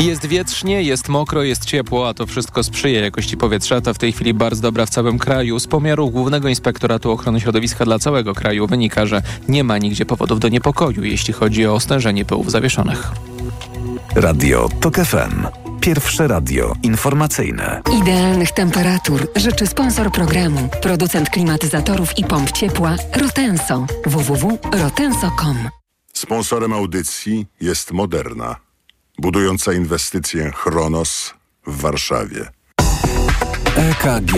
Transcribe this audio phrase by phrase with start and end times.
[0.00, 3.80] Jest wietrznie, jest mokro, jest ciepło, a to wszystko sprzyja jakości powietrza.
[3.80, 5.60] To w tej chwili bardzo dobra w całym kraju.
[5.60, 10.40] Z pomiaru Głównego Inspektoratu Ochrony Środowiska dla całego kraju wynika, że nie ma nigdzie powodów
[10.40, 13.12] do niepokoju, jeśli chodzi o stężenie pyłów zawieszonych.
[14.14, 15.46] Radio TOK FM.
[15.80, 17.82] Pierwsze radio informacyjne.
[18.02, 23.86] Idealnych temperatur życzy sponsor programu, producent klimatyzatorów i pomp ciepła Rotenso.
[24.06, 25.56] www.rotenso.com
[26.12, 28.63] Sponsorem audycji jest Moderna,
[29.18, 31.34] budująca inwestycję Chronos
[31.66, 32.48] w Warszawie.
[33.76, 34.32] EKG.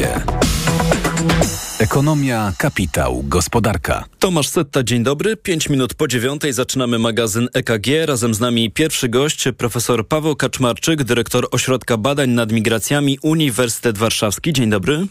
[1.79, 4.05] Ekonomia, kapitał, gospodarka.
[4.19, 5.37] Tomasz Setta, dzień dobry.
[5.37, 7.87] Pięć minut po dziewiątej zaczynamy magazyn EKG.
[8.07, 14.53] Razem z nami pierwszy gość, profesor Paweł Kaczmarczyk, dyrektor Ośrodka Badań nad Migracjami Uniwersytet Warszawski.
[14.53, 15.07] Dzień dobry.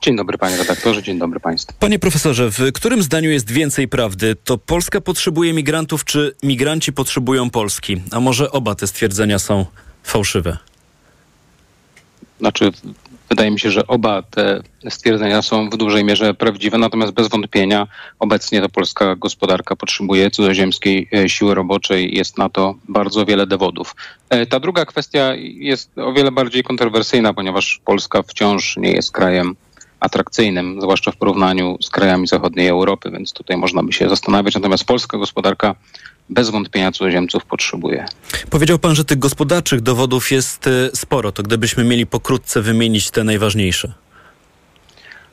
[0.00, 1.74] Dzień dobry panie redaktorze, dzień dobry państwu.
[1.80, 4.36] Panie profesorze, w którym zdaniu jest więcej prawdy?
[4.44, 8.00] To Polska potrzebuje migrantów, czy migranci potrzebują Polski?
[8.10, 9.66] A może oba te stwierdzenia są
[10.02, 10.58] fałszywe?
[12.38, 12.72] Znaczy,
[13.28, 17.86] wydaje mi się, że oba te stwierdzenia są w dużej mierze prawdziwe, natomiast bez wątpienia
[18.18, 22.16] obecnie to polska gospodarka potrzebuje cudzoziemskiej e, siły roboczej.
[22.16, 23.96] Jest na to bardzo wiele dowodów.
[24.30, 29.56] E, ta druga kwestia jest o wiele bardziej kontrowersyjna, ponieważ Polska wciąż nie jest krajem
[30.06, 34.54] atrakcyjnym, zwłaszcza w porównaniu z krajami zachodniej Europy, więc tutaj można by się zastanawiać.
[34.54, 35.74] Natomiast polska gospodarka
[36.30, 38.06] bez wątpienia cudzoziemców potrzebuje.
[38.50, 41.32] Powiedział pan, że tych gospodarczych dowodów jest e, sporo.
[41.32, 43.92] To gdybyśmy mieli pokrótce wymienić te najważniejsze.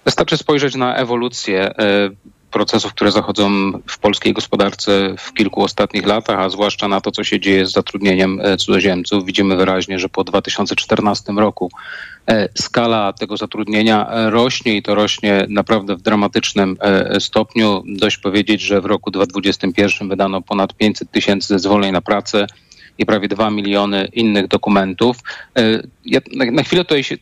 [0.05, 2.09] Wystarczy spojrzeć na ewolucję e,
[2.52, 3.49] procesów, które zachodzą
[3.87, 7.71] w polskiej gospodarce w kilku ostatnich latach, a zwłaszcza na to, co się dzieje z
[7.71, 9.25] zatrudnieniem e, cudzoziemców.
[9.25, 11.71] Widzimy wyraźnie, że po 2014 roku
[12.56, 17.84] skala tego zatrudnienia rośnie i to rośnie naprawdę w dramatycznym e, stopniu.
[17.88, 22.48] Dość powiedzieć, że w roku 2021 wydano ponad 500 tysięcy zezwoleń na pracę
[22.98, 25.17] i prawie 2 miliony innych dokumentów.
[26.06, 26.20] Ja
[26.52, 27.16] na chwilę tutaj się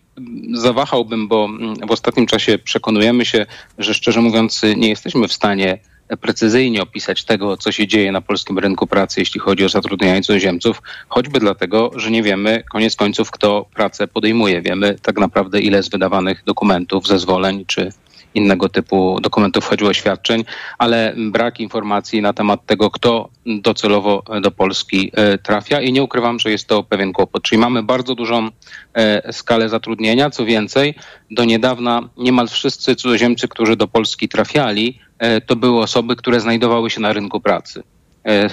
[0.54, 1.50] zawahałbym, bo
[1.88, 3.46] w ostatnim czasie przekonujemy się,
[3.78, 5.80] że szczerze mówiąc nie jesteśmy w stanie
[6.18, 10.82] precyzyjnie opisać tego, co się dzieje na polskim rynku pracy, jeśli chodzi o zatrudnianie cudzoziemców,
[11.10, 14.62] choćby dlatego, że nie wiemy koniec końców, kto pracę podejmuje.
[14.62, 17.92] Wiemy tak naprawdę, ile jest wydawanych dokumentów, zezwoleń czy
[18.34, 20.44] innego typu dokumentów chodziło świadczeń,
[20.78, 26.40] ale brak informacji na temat tego, kto docelowo do Polski e, trafia i nie ukrywam,
[26.40, 27.44] że jest to pewien kłopot.
[27.44, 28.50] Czyli mamy bardzo dużą
[28.94, 30.96] e, skalę zatrudnienia, co więcej,
[31.32, 35.00] do niedawna niemal wszyscy cudzoziemcy, którzy do Polski trafiali,
[35.46, 37.84] to były osoby, które znajdowały się na rynku pracy.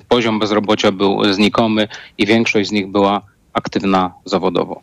[0.09, 4.81] Poziom bezrobocia był znikomy i większość z nich była aktywna zawodowo.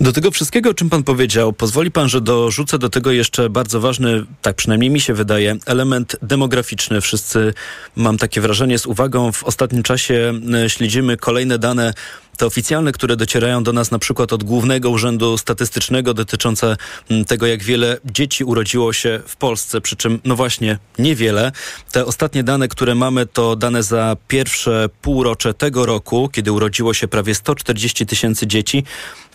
[0.00, 3.80] Do tego wszystkiego, o czym pan powiedział, pozwoli pan, że dorzucę do tego jeszcze bardzo
[3.80, 7.00] ważny, tak przynajmniej mi się wydaje, element demograficzny.
[7.00, 7.54] Wszyscy,
[7.96, 10.32] mam takie wrażenie, z uwagą w ostatnim czasie
[10.64, 11.94] e, śledzimy kolejne dane
[12.36, 16.76] te oficjalne, które docierają do nas na przykład od Głównego Urzędu Statystycznego dotyczące
[17.10, 21.52] mm, tego, jak wiele dzieci urodziło się w Polsce, przy czym no właśnie niewiele.
[21.92, 27.08] Te ostatnie dane, które mamy, to dane za pierwsze półrocze tego roku, kiedy urodziło się
[27.08, 28.84] prawie 140 tysięcy dzieci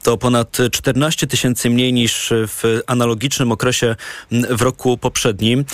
[0.03, 3.95] to ponad 14 tysięcy mniej niż w analogicznym okresie
[4.31, 5.65] mm, w roku poprzednim.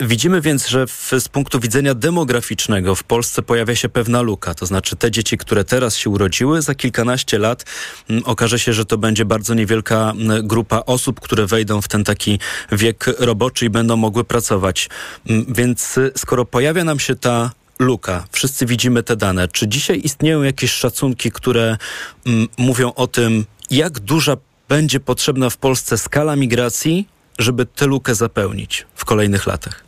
[0.00, 4.54] Widzimy więc, że w, z punktu widzenia demograficznego w Polsce pojawia się pewna luka.
[4.54, 7.64] To znaczy te dzieci, które teraz się urodziły, za kilkanaście lat
[8.10, 12.04] mm, okaże się, że to będzie bardzo niewielka mm, grupa osób, które wejdą w ten
[12.04, 12.38] taki
[12.72, 14.88] wiek roboczy i będą mogły pracować.
[15.48, 18.24] Więc skoro pojawia nam się ta luka.
[18.32, 19.48] Wszyscy widzimy te dane.
[19.48, 21.76] Czy dzisiaj istnieją jakieś szacunki, które
[22.26, 24.36] mm, mówią o tym, jak duża
[24.68, 27.08] będzie potrzebna w Polsce skala migracji,
[27.38, 29.87] żeby tę lukę zapełnić w kolejnych latach?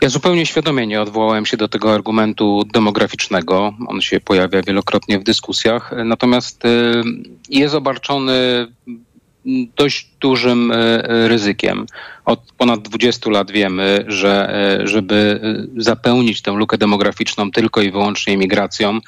[0.00, 3.74] Ja zupełnie świadomie nie odwołałem się do tego argumentu demograficznego.
[3.86, 7.02] On się pojawia wielokrotnie w dyskusjach, natomiast y,
[7.50, 8.66] jest obarczony
[9.76, 11.86] dość dużym y, ryzykiem.
[12.24, 15.40] Od ponad 20 lat wiemy, że y, żeby
[15.76, 18.98] zapełnić tę lukę demograficzną tylko i wyłącznie imigracją,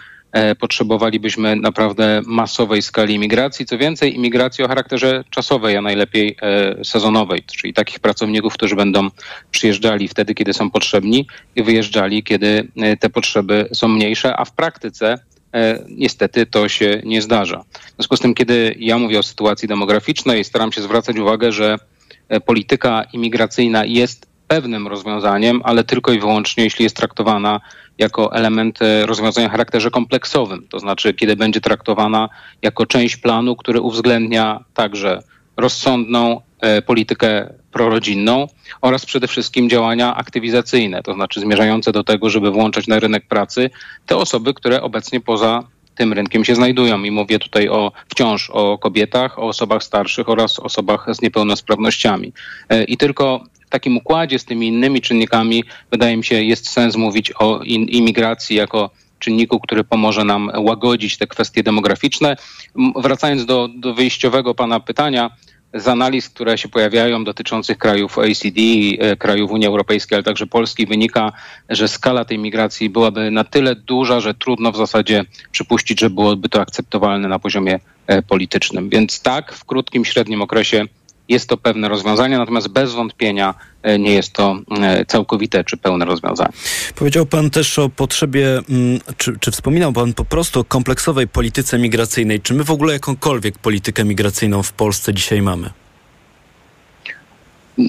[0.58, 3.66] potrzebowalibyśmy naprawdę masowej skali imigracji.
[3.66, 9.08] Co więcej, imigracji o charakterze czasowej, a najlepiej e, sezonowej, czyli takich pracowników, którzy będą
[9.50, 14.52] przyjeżdżali wtedy, kiedy są potrzebni i wyjeżdżali, kiedy e, te potrzeby są mniejsze, a w
[14.52, 15.18] praktyce
[15.88, 17.64] niestety to się nie zdarza.
[17.72, 21.78] W związku z tym, kiedy ja mówię o sytuacji demograficznej, staram się zwracać uwagę, że
[22.46, 27.60] polityka imigracyjna jest pewnym rozwiązaniem, ale tylko i wyłącznie, jeśli jest traktowana
[28.00, 32.28] jako element rozwiązania o charakterze kompleksowym, to znaczy kiedy będzie traktowana
[32.62, 35.22] jako część planu, który uwzględnia także
[35.56, 36.40] rozsądną
[36.86, 38.46] politykę prorodzinną
[38.80, 43.70] oraz przede wszystkim działania aktywizacyjne, to znaczy zmierzające do tego, żeby włączać na rynek pracy
[44.06, 45.64] te osoby, które obecnie poza
[45.94, 47.02] tym rynkiem się znajdują.
[47.02, 52.32] I mówię tutaj o wciąż o kobietach, o osobach starszych oraz osobach z niepełnosprawnościami.
[52.68, 57.32] E, I tylko takim układzie z tymi innymi czynnikami, wydaje mi się, jest sens mówić
[57.38, 62.36] o imigracji jako czynniku, który pomoże nam łagodzić te kwestie demograficzne.
[62.96, 65.30] Wracając do, do wyjściowego pana pytania,
[65.74, 68.60] z analiz, które się pojawiają dotyczących krajów OECD,
[68.98, 71.32] e, krajów Unii Europejskiej, ale także Polski, wynika,
[71.68, 76.48] że skala tej migracji byłaby na tyle duża, że trudno w zasadzie przypuścić, że byłoby
[76.48, 78.88] to akceptowalne na poziomie e, politycznym.
[78.88, 80.84] Więc tak, w krótkim, średnim okresie
[81.30, 86.04] jest to pewne rozwiązanie, natomiast bez wątpienia e, nie jest to e, całkowite czy pełne
[86.04, 86.52] rozwiązanie.
[86.94, 91.78] Powiedział Pan też o potrzebie, mm, czy, czy wspominał Pan po prostu o kompleksowej polityce
[91.78, 92.40] migracyjnej.
[92.40, 95.70] Czy my w ogóle jakąkolwiek politykę migracyjną w Polsce dzisiaj mamy?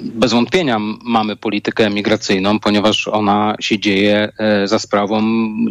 [0.03, 5.21] Bez wątpienia mamy politykę migracyjną, ponieważ ona się dzieje e, za sprawą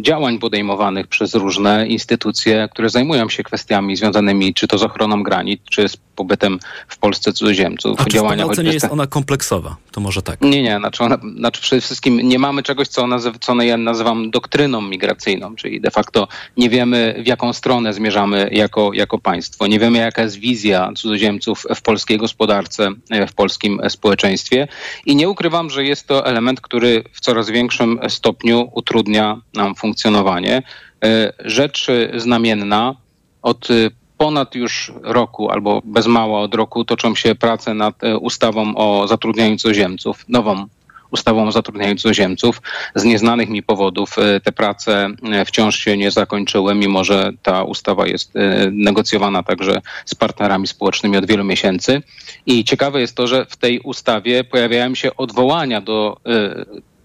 [0.01, 5.61] działań podejmowanych przez różne instytucje, które zajmują się kwestiami związanymi czy to z ochroną granic,
[5.69, 8.01] czy z pobytem w Polsce cudzoziemców.
[8.01, 9.75] A czy w nie jest ona kompleksowa?
[9.91, 10.41] To może tak.
[10.41, 10.77] Nie, nie.
[10.77, 15.55] Znaczy, ona, znaczy przede wszystkim nie mamy czegoś, co, nazyw, co ja nazywam doktryną migracyjną,
[15.55, 16.27] czyli de facto
[16.57, 19.67] nie wiemy, w jaką stronę zmierzamy jako, jako państwo.
[19.67, 22.91] Nie wiemy, jaka jest wizja cudzoziemców w polskiej gospodarce,
[23.27, 24.10] w polskim społeczeństwie.
[25.05, 30.63] I nie ukrywam, że jest to element, który w coraz większym stopniu utrudnia nam funkcjonowanie.
[31.03, 31.87] E, rzecz
[32.17, 32.95] znamienna
[33.41, 33.67] od
[34.21, 39.07] ponad już roku, albo bez mała od roku, toczą się prace nad e, ustawą o
[39.07, 40.67] zatrudnianiu cudzoziemców, nową
[41.11, 42.61] ustawą o zatrudnianiu cudzoziemców.
[42.95, 47.63] Z nieznanych mi powodów e, te prace e, wciąż się nie zakończyły, mimo że ta
[47.63, 48.33] ustawa jest
[48.71, 52.01] negocjowana także z partnerami społecznymi od wielu miesięcy.
[52.45, 56.17] I ciekawe jest to, że w tej ustawie pojawiają się odwołania do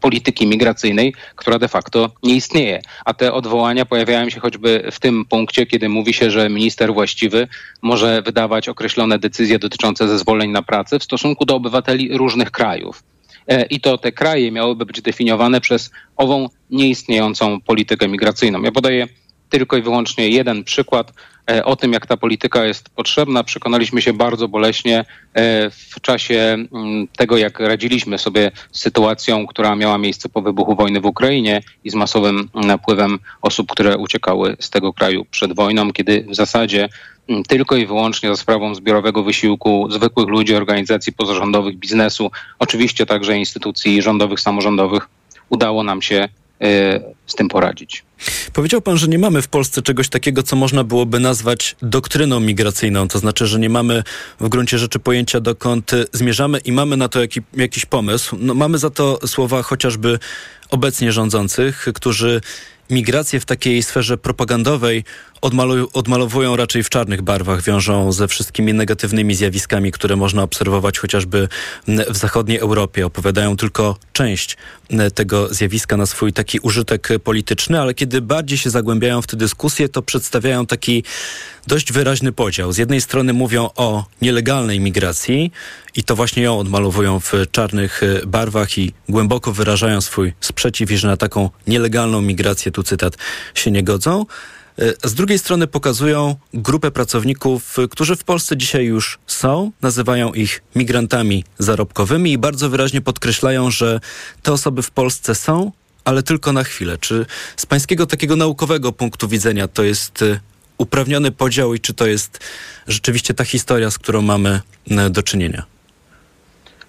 [0.00, 2.82] polityki migracyjnej, która de facto nie istnieje.
[3.04, 7.48] A te odwołania pojawiają się choćby w tym punkcie, kiedy mówi się, że minister właściwy
[7.82, 13.02] może wydawać określone decyzje dotyczące zezwoleń na pracę w stosunku do obywateli różnych krajów.
[13.48, 18.62] E, I to te kraje miałyby być definiowane przez ową nieistniejącą politykę migracyjną.
[18.62, 19.08] Ja podaję
[19.48, 21.12] tylko i wyłącznie jeden przykład
[21.50, 23.44] e, o tym, jak ta polityka jest potrzebna.
[23.44, 25.04] Przekonaliśmy się bardzo boleśnie
[25.34, 30.76] e, w czasie mm, tego, jak radziliśmy sobie z sytuacją, która miała miejsce po wybuchu
[30.76, 35.92] wojny w Ukrainie i z masowym napływem osób, które uciekały z tego kraju przed wojną,
[35.92, 36.88] kiedy w zasadzie
[37.28, 43.38] mm, tylko i wyłącznie za sprawą zbiorowego wysiłku zwykłych ludzi, organizacji pozarządowych, biznesu, oczywiście także
[43.38, 45.08] instytucji rządowych, samorządowych,
[45.48, 46.28] udało nam się
[47.26, 48.04] z tym poradzić.
[48.52, 53.08] Powiedział pan, że nie mamy w Polsce czegoś takiego, co można byłoby nazwać doktryną migracyjną,
[53.08, 54.02] to znaczy, że nie mamy
[54.40, 58.36] w gruncie rzeczy pojęcia, dokąd zmierzamy i mamy na to jaki, jakiś pomysł.
[58.40, 60.18] No, mamy za to słowa chociażby
[60.70, 62.40] obecnie rządzących, którzy
[62.90, 65.04] migrację w takiej sferze propagandowej
[65.92, 71.48] odmalowują raczej w czarnych barwach, wiążą ze wszystkimi negatywnymi zjawiskami, które można obserwować chociażby
[72.08, 73.06] w zachodniej Europie.
[73.06, 74.56] Opowiadają tylko część
[75.14, 79.88] tego zjawiska na swój taki użytek polityczny, ale kiedy bardziej się zagłębiają w tę dyskusję,
[79.88, 81.04] to przedstawiają taki
[81.66, 82.72] dość wyraźny podział.
[82.72, 85.52] Z jednej strony mówią o nielegalnej migracji
[85.94, 91.16] i to właśnie ją odmalowują w czarnych barwach i głęboko wyrażają swój sprzeciw, że na
[91.16, 93.16] taką nielegalną migrację, tu cytat,
[93.54, 94.26] się nie godzą.
[95.04, 101.44] Z drugiej strony pokazują grupę pracowników, którzy w Polsce dzisiaj już są, nazywają ich migrantami
[101.58, 104.00] zarobkowymi i bardzo wyraźnie podkreślają, że
[104.42, 105.72] te osoby w Polsce są,
[106.04, 106.98] ale tylko na chwilę.
[106.98, 110.40] Czy z pańskiego takiego naukowego punktu widzenia to jest y,
[110.78, 112.40] uprawniony podział i czy to jest
[112.86, 114.60] rzeczywiście ta historia, z którą mamy
[115.10, 115.62] do czynienia?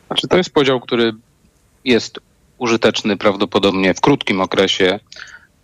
[0.08, 1.14] Znaczy, to jest podział, który
[1.86, 2.20] jest
[2.58, 5.00] użyteczny prawdopodobnie w krótkim okresie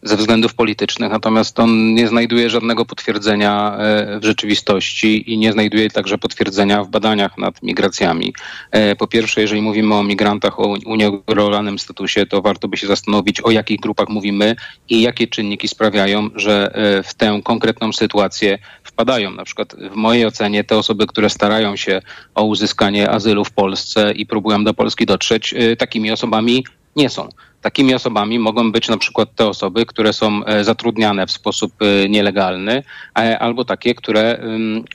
[0.04, 5.90] ze względów politycznych, natomiast on nie znajduje żadnego potwierdzenia e, w rzeczywistości i nie znajduje
[5.90, 8.34] także potwierdzenia w badaniach nad migracjami.
[8.72, 13.42] E, po pierwsze, jeżeli mówimy o migrantach o uniegrowanym statusie, to warto by się zastanowić,
[13.42, 14.56] o jakich grupach mówimy
[14.90, 19.32] i jakie czynniki sprawiają, że e, w tę konkretną sytuację wpadają.
[19.32, 22.02] Na przykład w mojej ocenie te osoby, które starają się
[22.36, 27.30] o uzyskanie azylu w Polsce i próbują do Polski dotrzeć, takimi osobami nie są.
[27.64, 32.10] Takimi osobami mogą być na przykład te osoby, które są e, zatrudniane w sposób e,
[32.10, 32.84] nielegalny,
[33.20, 34.40] e, albo takie, które,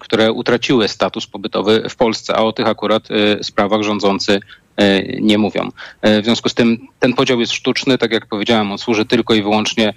[0.00, 3.08] które utraciły status pobytowy w Polsce, a o tych akurat
[3.42, 4.40] sprawach rządzący
[5.20, 5.68] nie mówią.
[6.02, 9.42] W związku z tym ten podział jest sztuczny, tak jak powiedziałem, on służy tylko i
[9.42, 9.94] wyłącznie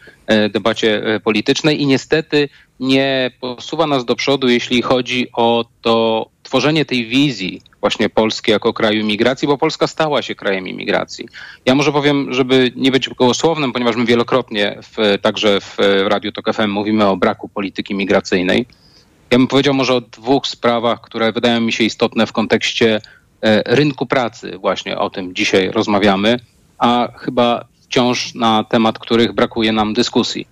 [0.49, 2.49] debacie politycznej i niestety
[2.79, 8.73] nie posuwa nas do przodu, jeśli chodzi o to tworzenie tej wizji właśnie Polski jako
[8.73, 11.25] kraju imigracji, bo Polska stała się krajem imigracji.
[11.65, 16.53] Ja może powiem, żeby nie być gołosłownym, ponieważ my wielokrotnie w, także w Radiu Tok
[16.53, 18.65] FM mówimy o braku polityki migracyjnej.
[19.31, 23.01] Ja bym powiedział może o dwóch sprawach, które wydają mi się istotne w kontekście
[23.41, 24.57] e, rynku pracy.
[24.57, 26.39] Właśnie o tym dzisiaj rozmawiamy,
[26.77, 30.47] a chyba wciąż na temat których brakuje nam dyskusji.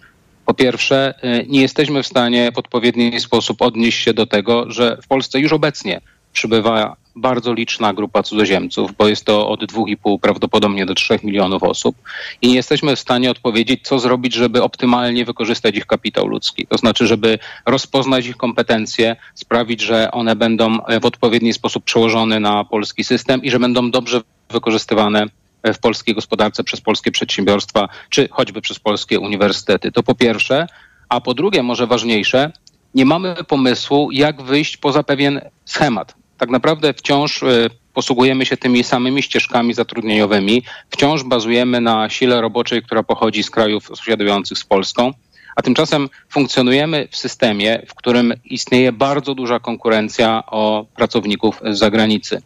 [0.45, 4.97] Po pierwsze, e, nie jesteśmy w stanie w odpowiedni sposób odnieść się do tego, że
[5.03, 6.01] w Polsce już obecnie
[6.33, 11.95] przybywa bardzo liczna grupa cudzoziemców, bo jest to od 2,5 prawdopodobnie do 3 milionów osób
[12.41, 16.67] i nie jesteśmy w stanie odpowiedzieć, co zrobić, żeby optymalnie wykorzystać ich kapitał ludzki.
[16.67, 22.63] To znaczy, żeby rozpoznać ich kompetencje, sprawić, że one będą w odpowiedni sposób przełożone na
[22.63, 25.25] polski system i że będą dobrze wykorzystywane
[25.73, 29.91] w polskiej gospodarce przez polskie przedsiębiorstwa, czy choćby przez polskie uniwersytety.
[29.91, 30.67] To po pierwsze.
[31.09, 32.51] A po drugie, może ważniejsze,
[32.95, 38.83] nie mamy pomysłu, jak wyjść poza pewien schemat tak naprawdę wciąż e, posługujemy się tymi
[38.83, 45.13] samymi ścieżkami zatrudnieniowymi, wciąż bazujemy na sile roboczej, która pochodzi z krajów sąsiadujących z Polską,
[45.55, 52.41] a tymczasem funkcjonujemy w systemie, w którym istnieje bardzo duża konkurencja o pracowników z zagranicy.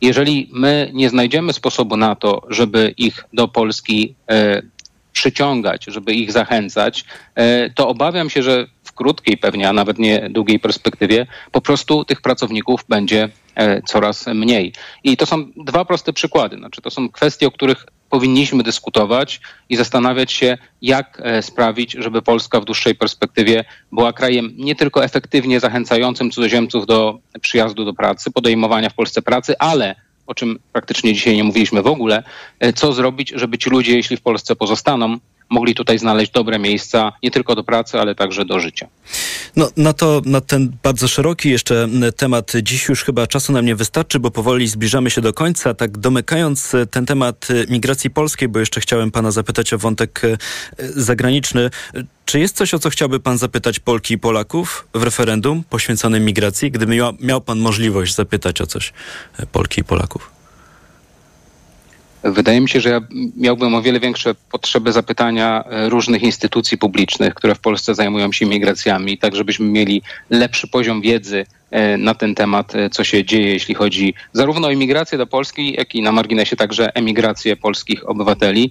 [0.00, 4.62] Jeżeli my nie znajdziemy sposobu na to, żeby ich do Polski e,
[5.12, 10.60] przyciągać, żeby ich zachęcać, e, to obawiam się, że krótkiej pewnie, a nawet nie długiej
[10.60, 14.72] perspektywie, po prostu tych pracowników będzie e, coraz mniej.
[15.04, 16.56] I to są dwa proste przykłady.
[16.56, 22.22] Znaczy, to są kwestie, o których powinniśmy dyskutować i zastanawiać się, jak e, sprawić, żeby
[22.22, 28.30] Polska w dłuższej perspektywie była krajem nie tylko efektywnie zachęcającym cudzoziemców do przyjazdu do pracy,
[28.30, 29.94] podejmowania w Polsce pracy, ale
[30.26, 32.22] o czym praktycznie dzisiaj nie mówiliśmy w ogóle,
[32.60, 35.18] e, co zrobić, żeby ci ludzie, jeśli w Polsce pozostaną,
[35.50, 38.88] mogli tutaj znaleźć dobre miejsca nie tylko do pracy, ale także do życia.
[39.56, 43.76] No, na to, na ten bardzo szeroki jeszcze temat dziś już chyba czasu nam nie
[43.76, 45.74] wystarczy, bo powoli zbliżamy się do końca.
[45.74, 50.22] Tak domykając e, ten temat e, migracji polskiej, bo jeszcze chciałem pana zapytać o wątek
[50.24, 50.36] e,
[50.78, 51.70] zagraniczny.
[52.24, 56.70] Czy jest coś, o co chciałby pan zapytać Polki i Polaków w referendum poświęconym migracji,
[56.70, 58.92] gdyby miał, miał pan możliwość zapytać o coś
[59.52, 60.35] Polki i Polaków?
[62.32, 63.00] Wydaje mi się, że ja
[63.36, 68.46] miałbym o wiele większe potrzeby zapytania e, różnych instytucji publicznych, które w Polsce zajmują się
[68.46, 73.48] migracjami, tak żebyśmy mieli lepszy poziom wiedzy e, na ten temat, e, co się dzieje,
[73.48, 78.70] jeśli chodzi zarówno o imigrację do Polski, jak i na marginesie także emigrację polskich obywateli.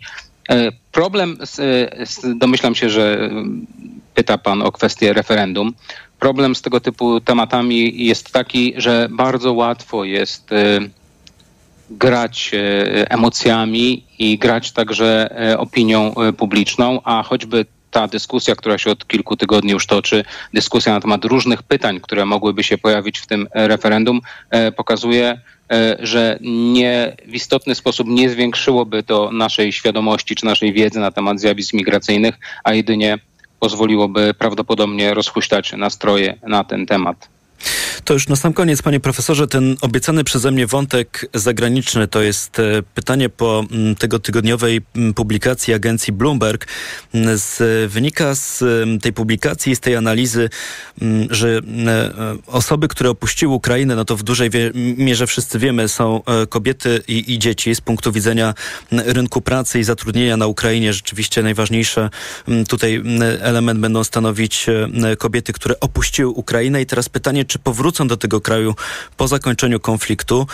[0.91, 1.55] Problem, z,
[2.09, 3.29] z, domyślam się, że
[4.13, 5.73] pyta Pan o kwestię referendum.
[6.19, 10.49] Problem z tego typu tematami jest taki, że bardzo łatwo jest
[11.89, 18.77] grać e, emocjami i grać także e, opinią e, publiczną, a choćby ta dyskusja, która
[18.77, 20.23] się od kilku tygodni już toczy,
[20.53, 24.21] dyskusja na temat różnych pytań, które mogłyby się pojawić w tym referendum,
[24.75, 25.39] pokazuje,
[25.99, 31.39] że nie, w istotny sposób nie zwiększyłoby to naszej świadomości czy naszej wiedzy na temat
[31.39, 33.17] zjawisk migracyjnych, a jedynie
[33.59, 37.34] pozwoliłoby prawdopodobnie rozhuśtać nastroje na ten temat.
[38.05, 42.59] To już na sam koniec, panie profesorze, ten obiecany przeze mnie wątek zagraniczny to jest
[42.59, 46.67] e, pytanie po mm, tego tygodniowej mm, publikacji agencji Bloomberg.
[47.13, 48.63] Mm, z, wynika z
[49.01, 50.49] tej publikacji, z tej analizy,
[51.29, 52.11] że e,
[52.47, 54.49] osoby, które opuściły Ukrainę, no to w dużej
[54.97, 57.75] mierze wszyscy wiemy, są e, kobiety i, i dzieci.
[57.75, 58.53] Z punktu widzenia
[58.91, 62.09] rynku pracy i zatrudnienia na Ukrainie rzeczywiście najważniejszy
[62.67, 63.03] tutaj
[63.41, 64.65] element będą stanowić
[65.17, 66.81] kobiety, które opuściły Ukrainę.
[66.81, 68.75] I teraz pytanie, czy powrócą do tego kraju
[69.17, 70.47] po zakończeniu konfliktu.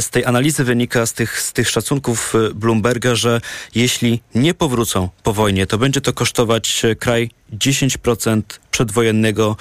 [0.00, 3.40] Z tej analizy wynika, z tych, z tych szacunków y, Bloomberga, że
[3.74, 9.56] jeśli nie powrócą po wojnie, to będzie to kosztować y, kraj 10% przedwojennego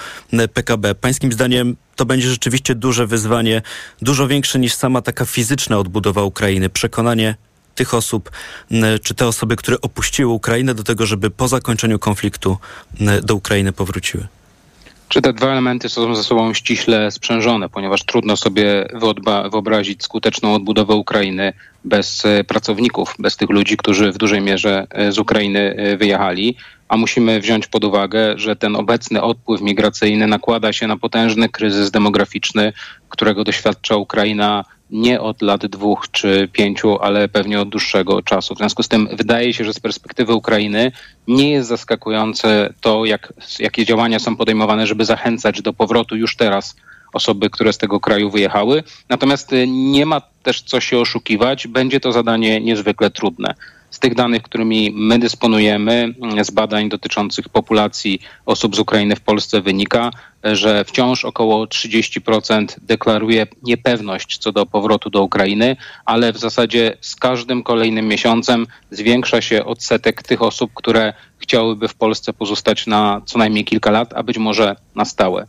[0.53, 0.95] PKB.
[0.95, 3.61] Pańskim zdaniem to będzie rzeczywiście duże wyzwanie,
[4.01, 6.69] dużo większe niż sama taka fizyczna odbudowa Ukrainy.
[6.69, 7.35] Przekonanie
[7.75, 8.31] tych osób,
[9.03, 12.57] czy te osoby, które opuściły Ukrainę do tego, żeby po zakończeniu konfliktu
[13.23, 14.27] do Ukrainy powróciły.
[15.09, 18.87] Czy te dwa elementy są ze sobą ściśle sprzężone, ponieważ trudno sobie
[19.51, 21.53] wyobrazić skuteczną odbudowę Ukrainy
[21.85, 26.55] bez e, pracowników, bez tych ludzi, którzy w dużej mierze e, z Ukrainy e, wyjechali,
[26.89, 31.91] a musimy wziąć pod uwagę, że ten obecny odpływ migracyjny nakłada się na potężny kryzys
[31.91, 32.73] demograficzny,
[33.09, 38.55] którego doświadcza Ukraina nie od lat dwóch czy pięciu, ale pewnie od dłuższego czasu.
[38.55, 40.91] W związku z tym wydaje się, że z perspektywy Ukrainy
[41.27, 46.75] nie jest zaskakujące to, jak, jakie działania są podejmowane, żeby zachęcać do powrotu już teraz
[47.13, 48.83] osoby, które z tego kraju wyjechały.
[49.09, 53.55] Natomiast nie ma też co się oszukiwać, będzie to zadanie niezwykle trudne.
[53.91, 59.61] Z tych danych, którymi my dysponujemy, z badań dotyczących populacji osób z Ukrainy w Polsce
[59.61, 60.11] wynika,
[60.43, 65.75] że wciąż około 30% deklaruje niepewność co do powrotu do Ukrainy,
[66.05, 71.95] ale w zasadzie z każdym kolejnym miesiącem zwiększa się odsetek tych osób, które chciałyby w
[71.95, 75.47] Polsce pozostać na co najmniej kilka lat, a być może na stałe.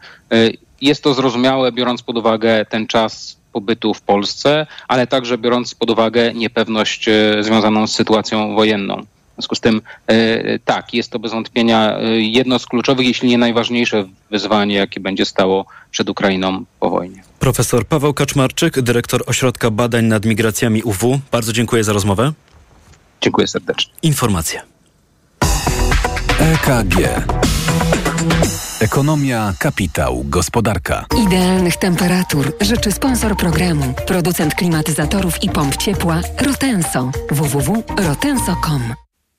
[0.80, 5.90] Jest to zrozumiałe, biorąc pod uwagę ten czas pobytu w Polsce, ale także biorąc pod
[5.90, 9.02] uwagę niepewność e, związaną z sytuacją wojenną.
[9.02, 13.28] W związku z tym e, tak, jest to bez wątpienia e, jedno z kluczowych, jeśli
[13.28, 17.22] nie najważniejsze wyzwanie, jakie będzie stało przed Ukrainą po wojnie.
[17.38, 21.20] Profesor Paweł Kaczmarczyk, dyrektor Ośrodka Badań nad Migracjami UW.
[21.30, 22.32] Bardzo dziękuję za rozmowę.
[23.20, 23.92] Dziękuję serdecznie.
[24.02, 24.62] Informacje.
[26.40, 26.94] EKG.
[28.80, 31.06] Ekonomia, kapitał, gospodarka.
[31.26, 37.10] Idealnych temperatur życzy sponsor programu, producent klimatyzatorów i pomp ciepła Rotenso.
[37.30, 38.94] www.rotenso.com.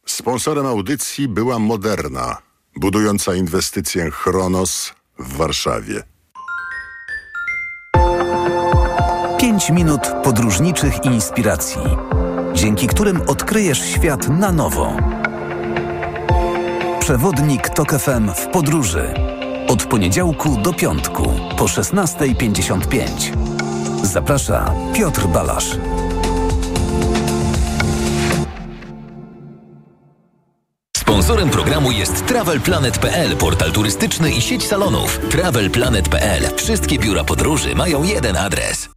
[0.05, 2.37] Sponsorem audycji była Moderna,
[2.75, 6.03] budująca inwestycję Chronos w Warszawie.
[9.39, 11.81] 5 minut podróżniczych inspiracji,
[12.53, 14.93] dzięki którym odkryjesz świat na nowo.
[17.09, 19.13] Przewodnik TOK FM w podróży.
[19.67, 21.23] Od poniedziałku do piątku
[21.57, 22.97] po 16.55.
[24.03, 25.65] Zaprasza Piotr Balasz.
[30.97, 35.19] Sponsorem programu jest TravelPlanet.pl, portal turystyczny i sieć salonów.
[35.29, 36.43] TravelPlanet.pl.
[36.55, 38.89] Wszystkie biura podróży mają jeden adres.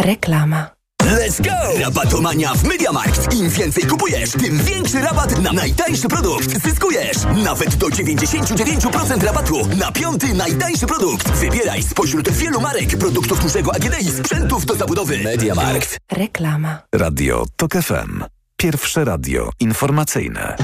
[0.00, 0.77] Reklama.
[1.08, 1.78] Let's go!
[1.80, 3.34] Rabatomania w MediaMarkt.
[3.34, 7.16] Im więcej kupujesz, tym większy rabat na najtańszy produkt zyskujesz.
[7.44, 11.30] Nawet do 99% rabatu na piąty najtańszy produkt.
[11.30, 15.18] Wybieraj spośród wielu marek, produktów dużego AGD i sprzętów do zabudowy.
[15.18, 15.98] MediaMarkt.
[16.12, 16.78] Reklama.
[16.94, 18.24] Radio TOK FM.
[18.56, 20.56] Pierwsze radio informacyjne.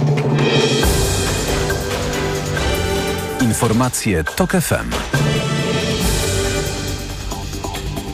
[3.40, 5.23] Informacje TOK FM.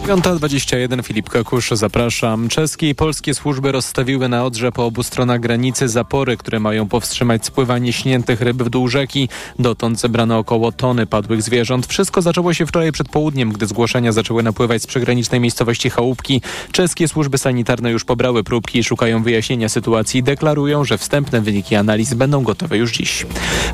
[0.07, 2.49] 5.21 Filip Kakusz, zapraszam.
[2.49, 7.47] Czeskie i polskie służby rozstawiły na Odrze po obu stronach granicy zapory, które mają powstrzymać
[7.47, 9.29] spływanie śniętych ryb w dół rzeki.
[9.59, 11.87] Dotąd zebrano około tony padłych zwierząt.
[11.87, 16.43] Wszystko zaczęło się wczoraj przed południem, gdy zgłoszenia zaczęły napływać z przygranicznej miejscowości Chałupki.
[16.73, 20.23] Czeskie służby sanitarne już pobrały próbki i szukają wyjaśnienia sytuacji.
[20.23, 23.27] Deklarują, że wstępne wyniki analiz będą gotowe już dziś.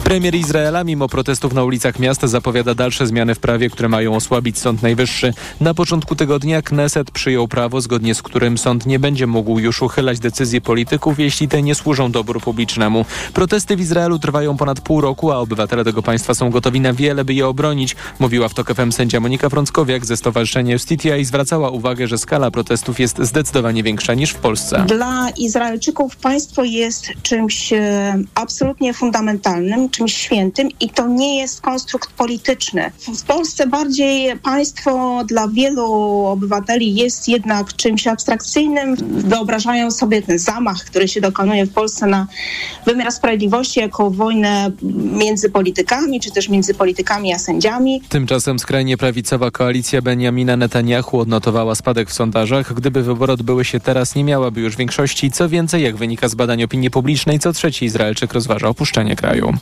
[0.04, 4.58] Premier Izraela, mimo protestów na ulicach miasta, zapowiada dalsze zmiany w prawie, które mają osłabić
[4.58, 5.32] Sąd Najwyższy.
[5.60, 10.18] Na początku tygodnia Kneset przyjął prawo, zgodnie z którym sąd nie będzie mógł już uchylać
[10.18, 13.04] decyzji polityków, jeśli te nie służą dobru publicznemu.
[13.34, 17.24] Protesty w Izraelu trwają ponad pół roku, a obywatele tego państwa są gotowi na wiele,
[17.24, 21.70] by je obronić, mówiła w TOK FM sędzia Monika Frąckowiak ze Stowarzyszenia Justitia i zwracała
[21.70, 24.84] uwagę, że skala protestów jest zdecydowanie większa niż w Polsce.
[24.88, 32.12] Dla Izraelczyków państwo jest czymś e, absolutnie fundamentalnym, czymś świętym i to nie jest konstrukt
[32.12, 32.90] polityczny.
[32.98, 38.96] W Polsce bardziej państwo dla wielu obywateli jest jednak czymś abstrakcyjnym.
[39.10, 42.26] Wyobrażają sobie ten zamach, który się dokonuje w Polsce na
[42.86, 44.70] wymiar sprawiedliwości jako wojnę
[45.12, 48.02] między politykami, czy też między politykami a sędziami.
[48.08, 52.74] Tymczasem skrajnie prawicowa koalicja Benjamina Netanyahu odnotowała spadek w sondażach.
[52.74, 55.30] Gdyby wybory odbyły się teraz, nie miałaby już większości.
[55.30, 59.52] Co więcej, jak wynika z badań opinii publicznej, co trzeci Izraelczyk rozważa opuszczenie kraju.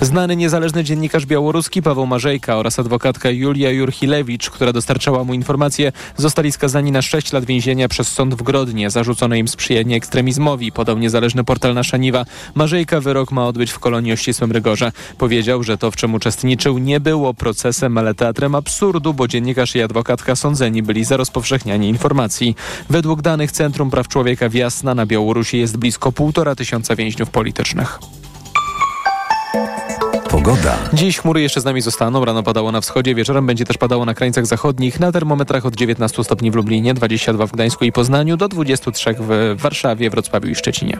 [0.00, 6.52] Znany niezależny dziennikarz białoruski Paweł Marzejka oraz adwokatka Julia Jurchilewicz, która dostarczała mu informacje, zostali
[6.52, 8.90] skazani na 6 lat więzienia przez sąd w Grodnie.
[8.90, 12.24] Zarzucono im sprzyjanie ekstremizmowi, podał niezależny portal Nasza Niwa.
[12.54, 14.92] Marzejka wyrok ma odbyć w kolonii o ścisłym rygorze.
[15.18, 19.82] Powiedział, że to, w czym uczestniczył, nie było procesem, ale teatrem absurdu, bo dziennikarz i
[19.82, 22.56] adwokatka sądzeni byli za rozpowszechnianie informacji.
[22.90, 27.98] Według danych Centrum Praw Człowieka w Jasna na Białorusi jest blisko półtora tysiąca więźniów politycznych.
[30.34, 30.78] Pogoda.
[30.92, 32.24] Dziś chmury jeszcze z nami zostaną.
[32.24, 35.00] Rano padało na wschodzie, wieczorem będzie też padało na krańcach zachodnich.
[35.00, 39.56] Na termometrach od 19 stopni w Lublinie, 22 w Gdańsku i Poznaniu, do 23 w
[39.60, 40.98] Warszawie, Wrocławiu i Szczecinie.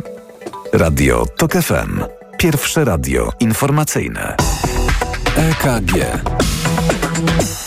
[0.73, 2.01] Radio TOK FM.
[2.39, 4.37] Pierwsze radio informacyjne.
[5.37, 5.93] EKG.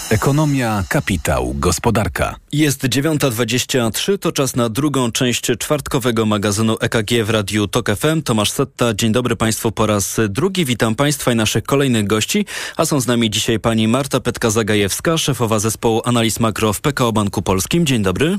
[0.09, 2.35] Ekonomia, kapitał, gospodarka.
[2.51, 8.21] Jest 9.23, to czas na drugą część czwartkowego magazynu EKG w Radiu TOK FM.
[8.21, 10.65] Tomasz Setta, dzień dobry Państwu po raz drugi.
[10.65, 12.45] Witam Państwa i naszych kolejnych gości,
[12.77, 17.41] a są z nami dzisiaj pani Marta Petka-Zagajewska, szefowa zespołu analiz makro w PKO Banku
[17.41, 17.85] Polskim.
[17.85, 18.37] Dzień dobry.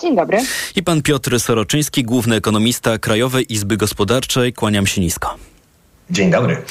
[0.00, 0.38] Dzień dobry.
[0.76, 4.52] I pan Piotr Soroczyński, główny ekonomista Krajowej Izby Gospodarczej.
[4.52, 5.36] Kłaniam się nisko.
[6.10, 6.62] Dzień dobry.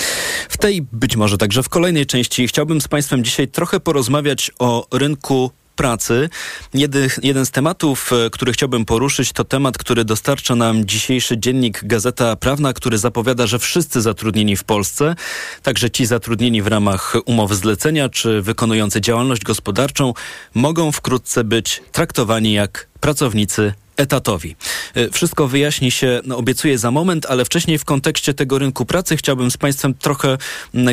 [0.49, 4.87] W tej, być może także w kolejnej części, chciałbym z Państwem dzisiaj trochę porozmawiać o
[4.91, 6.29] rynku pracy.
[6.73, 11.81] Jedy, jeden z tematów, e, który chciałbym poruszyć, to temat, który dostarcza nam dzisiejszy dziennik
[11.83, 15.15] Gazeta Prawna, który zapowiada, że wszyscy zatrudnieni w Polsce,
[15.63, 20.13] także ci zatrudnieni w ramach umów zlecenia czy wykonujący działalność gospodarczą,
[20.53, 24.55] mogą wkrótce być traktowani jak pracownicy etatowi.
[24.95, 29.17] E, wszystko wyjaśni się, no, obiecuję za moment, ale wcześniej w kontekście tego rynku pracy
[29.17, 30.37] chciałbym z Państwem trochę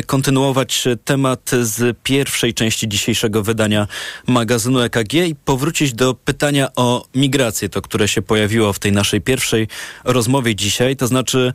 [0.05, 3.87] kontynuować temat z pierwszej części dzisiejszego wydania
[4.27, 9.21] magazynu EKG i powrócić do pytania o migrację, to które się pojawiło w tej naszej
[9.21, 9.67] pierwszej
[10.03, 11.53] rozmowie dzisiaj, to znaczy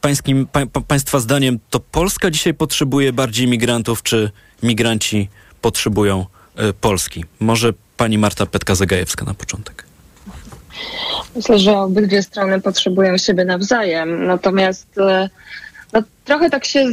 [0.00, 4.30] pańskim, pa, Państwa zdaniem to Polska dzisiaj potrzebuje bardziej migrantów, czy
[4.62, 5.28] migranci
[5.60, 6.26] potrzebują
[6.60, 7.24] y, Polski?
[7.40, 9.93] Może pani Marta Petka-Zagajewska na początek.
[11.36, 14.26] Myślę, że obydwie strony potrzebują siebie nawzajem.
[14.26, 15.28] Natomiast e,
[15.92, 16.86] no, trochę tak się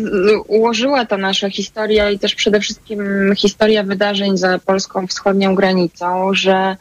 [0.48, 3.02] ułożyła ta nasza historia i też przede wszystkim
[3.36, 6.76] historia wydarzeń za polską wschodnią granicą, że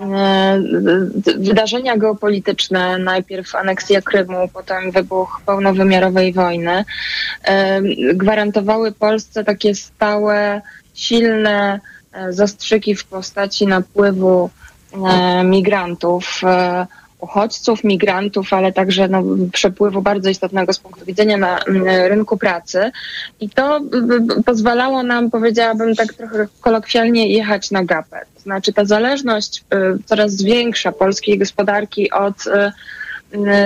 [0.00, 0.62] e,
[1.38, 6.84] wydarzenia geopolityczne, najpierw aneksja Krymu, potem wybuch pełnowymiarowej wojny,
[7.44, 7.82] e,
[8.14, 10.62] gwarantowały Polsce takie stałe,
[10.94, 11.80] silne
[12.30, 14.50] zastrzyki w postaci napływu
[15.44, 16.86] migrantów, e,
[17.20, 19.22] uchodźców, migrantów, ale także no,
[19.52, 21.58] przepływu bardzo istotnego z punktu widzenia na
[22.08, 22.90] rynku pracy.
[23.40, 23.80] I to
[24.46, 28.20] pozwalało nam, powiedziałabym tak trochę kolokwialnie, jechać na gapę.
[28.34, 32.44] To znaczy ta zależność e, coraz większa polskiej gospodarki od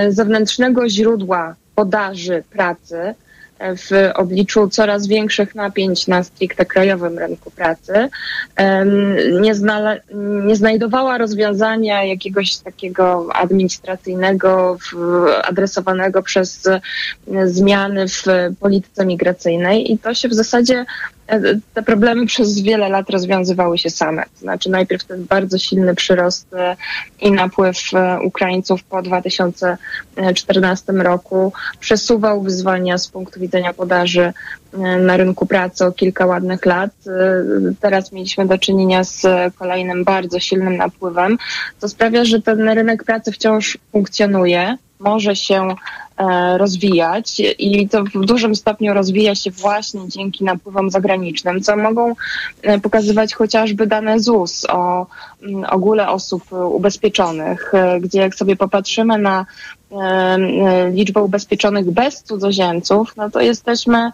[0.09, 3.15] zewnętrznego źródła podaży pracy,
[3.61, 8.09] w obliczu coraz większych napięć na stricte krajowym rynku pracy,
[9.41, 9.53] nie,
[10.45, 14.77] nie znajdowała rozwiązania jakiegoś takiego administracyjnego,
[15.43, 16.69] adresowanego przez
[17.45, 18.23] zmiany w
[18.59, 20.85] polityce migracyjnej i to się w zasadzie
[21.73, 24.23] te problemy przez wiele lat rozwiązywały się same.
[24.23, 26.75] To znaczy najpierw ten bardzo silny przyrost e,
[27.21, 34.33] i napływ e, Ukraińców po 2014 roku przesuwał wyzwania z punktu widzenia podaży
[34.73, 36.91] e, na rynku pracy o kilka ładnych lat.
[37.79, 41.37] Teraz mieliśmy do czynienia z kolejnym bardzo silnym napływem,
[41.77, 45.75] co sprawia, że ten rynek pracy wciąż funkcjonuje, może się
[46.21, 52.15] E, rozwijać i to w dużym stopniu rozwija się właśnie dzięki napływom zagranicznym, co mogą
[52.61, 55.07] e, pokazywać chociażby dane ZUS o
[55.41, 59.45] mm, ogóle osób ubezpieczonych, e, gdzie jak sobie popatrzymy na
[60.91, 64.11] liczbę ubezpieczonych bez cudzoziemców, no to jesteśmy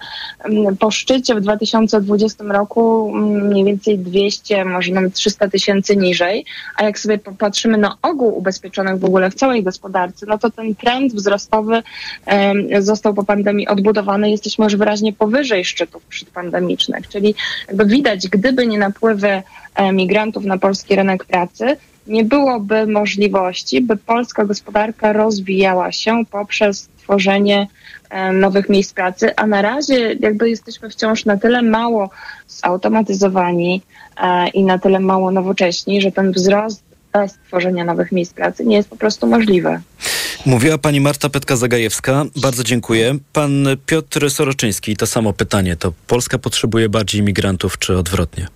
[0.80, 6.84] po szczycie w 2020 roku mm, mniej więcej 200, może nawet 300 tysięcy niżej, a
[6.84, 11.13] jak sobie popatrzymy na ogół ubezpieczonych w ogóle w całej gospodarce, no to ten trend
[11.13, 11.84] wzrostowy
[12.80, 14.32] został po pandemii odbudowany.
[14.32, 17.36] Jesteśmy już wyraźnie powyżej szczytów przedpandemicznych, czyli
[17.68, 19.44] jakby widać, gdyby nie napływy
[19.94, 27.67] migrantów na polski rynek pracy, nie byłoby możliwości, by polska gospodarka rozwijała się poprzez tworzenie
[28.34, 32.10] nowych miejsc pracy, a na razie jakby jesteśmy wciąż na tyle mało
[32.48, 33.82] zautomatyzowani
[34.17, 38.76] e, i na tyle mało nowocześni, że ten wzrost bez tworzenia nowych miejsc pracy nie
[38.76, 39.80] jest po prostu możliwy.
[40.46, 42.26] Mówiła pani Marta Petka-Zagajewska.
[42.41, 43.15] Bardzo dziękuję.
[43.34, 45.76] Pan Piotr Soroczyński, to samo pytanie.
[45.76, 48.48] To Polska potrzebuje bardziej imigrantów, czy odwrotnie?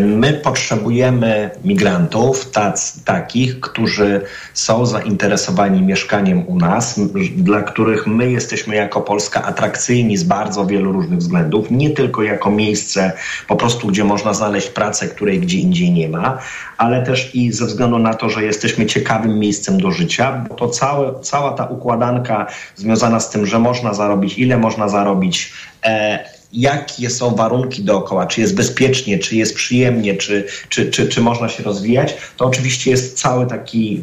[0.00, 4.20] My potrzebujemy migrantów, tac, takich, którzy
[4.54, 7.00] są zainteresowani mieszkaniem u nas,
[7.36, 12.50] dla których my jesteśmy jako Polska atrakcyjni z bardzo wielu różnych względów, nie tylko jako
[12.50, 13.12] miejsce
[13.48, 16.38] po prostu, gdzie można znaleźć pracę, której gdzie indziej nie ma,
[16.78, 20.68] ale też i ze względu na to, że jesteśmy ciekawym miejscem do życia, bo to
[20.68, 25.52] całe, cała ta układanka związana z tym, że można zarobić, ile można zarobić,
[25.84, 31.20] e, jakie są warunki dookoła, czy jest bezpiecznie, czy jest przyjemnie, czy, czy, czy, czy
[31.20, 34.02] można się rozwijać, to oczywiście jest cały taki,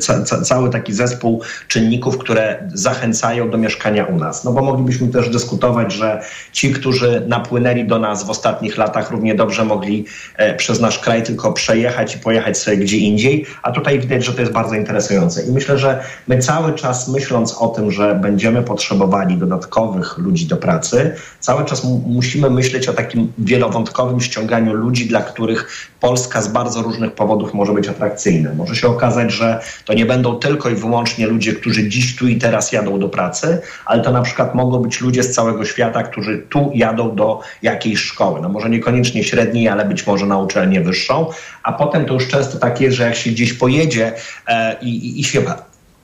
[0.00, 4.44] ca, ca, cały taki zespół czynników, które zachęcają do mieszkania u nas.
[4.44, 6.22] No bo moglibyśmy też dyskutować, że
[6.52, 10.04] ci, którzy napłynęli do nas w ostatnich latach, równie dobrze mogli
[10.36, 14.32] e, przez nasz kraj tylko przejechać i pojechać sobie gdzie indziej, a tutaj widać, że
[14.32, 15.42] to jest bardzo interesujące.
[15.42, 20.56] I myślę, że my cały czas myśląc o tym, że będziemy potrzebowali dodatkowych ludzi do
[20.56, 26.82] pracy, cały czas musimy myśleć o takim wielowątkowym ściąganiu ludzi, dla których Polska z bardzo
[26.82, 28.54] różnych powodów może być atrakcyjna.
[28.54, 32.36] Może się okazać, że to nie będą tylko i wyłącznie ludzie, którzy dziś tu i
[32.36, 36.46] teraz jadą do pracy, ale to na przykład mogą być ludzie z całego świata, którzy
[36.48, 38.40] tu jadą do jakiejś szkoły.
[38.40, 41.26] No może niekoniecznie średniej, ale być może na uczelnię wyższą,
[41.62, 44.12] a potem to już często tak jest, że jak się gdzieś pojedzie
[44.46, 45.40] e, i, i się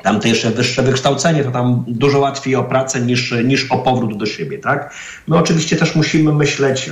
[0.06, 4.18] tam to jeszcze wyższe wykształcenie, to tam dużo łatwiej o pracę niż, niż o powrót
[4.18, 4.94] do siebie, tak?
[5.28, 6.90] My oczywiście też musimy myśleć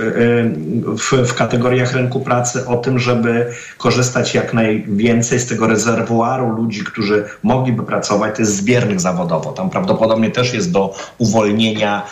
[0.98, 3.46] w, w kategoriach rynku pracy o tym, żeby
[3.79, 9.53] korzystać jak najwięcej z tego rezerwuaru ludzi, którzy mogliby pracować, to jest zbiernych zawodowo.
[9.53, 12.03] Tam prawdopodobnie też jest do uwolnienia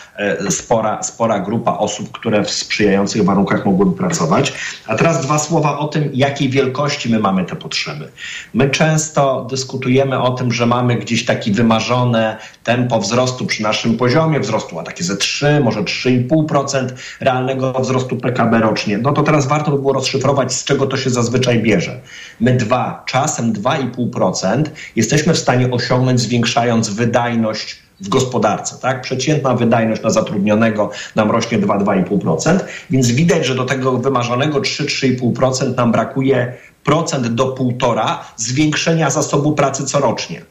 [0.51, 4.53] spora, spora grupa osób, które w sprzyjających warunkach mogłyby pracować.
[4.87, 8.09] A teraz dwa słowa o tym, jakiej wielkości my mamy te potrzeby.
[8.55, 14.41] My często dyskutujemy o tym, że mamy gdzieś takie wymarzone tempo wzrostu przy naszym poziomie
[14.41, 16.89] wzrostu, a takie ze 3, może 3,5%
[17.21, 18.99] realnego wzrostu PKB rocznie.
[18.99, 22.01] No to teraz warto by było rozszyfrować, z czego to się zazwyczaj bierze.
[22.41, 24.63] My 2, czasem 2,5%
[24.97, 28.77] jesteśmy w stanie osiągnąć, zwiększając wydajność w gospodarce.
[28.83, 29.03] Tak?
[29.03, 32.59] Przeciętna wydajność na zatrudnionego nam rośnie 2-2,5%,
[32.91, 36.53] więc widać, że do tego wymarzonego 3-3,5% nam brakuje
[36.85, 40.43] procent do półtora zwiększenia zasobu pracy corocznie.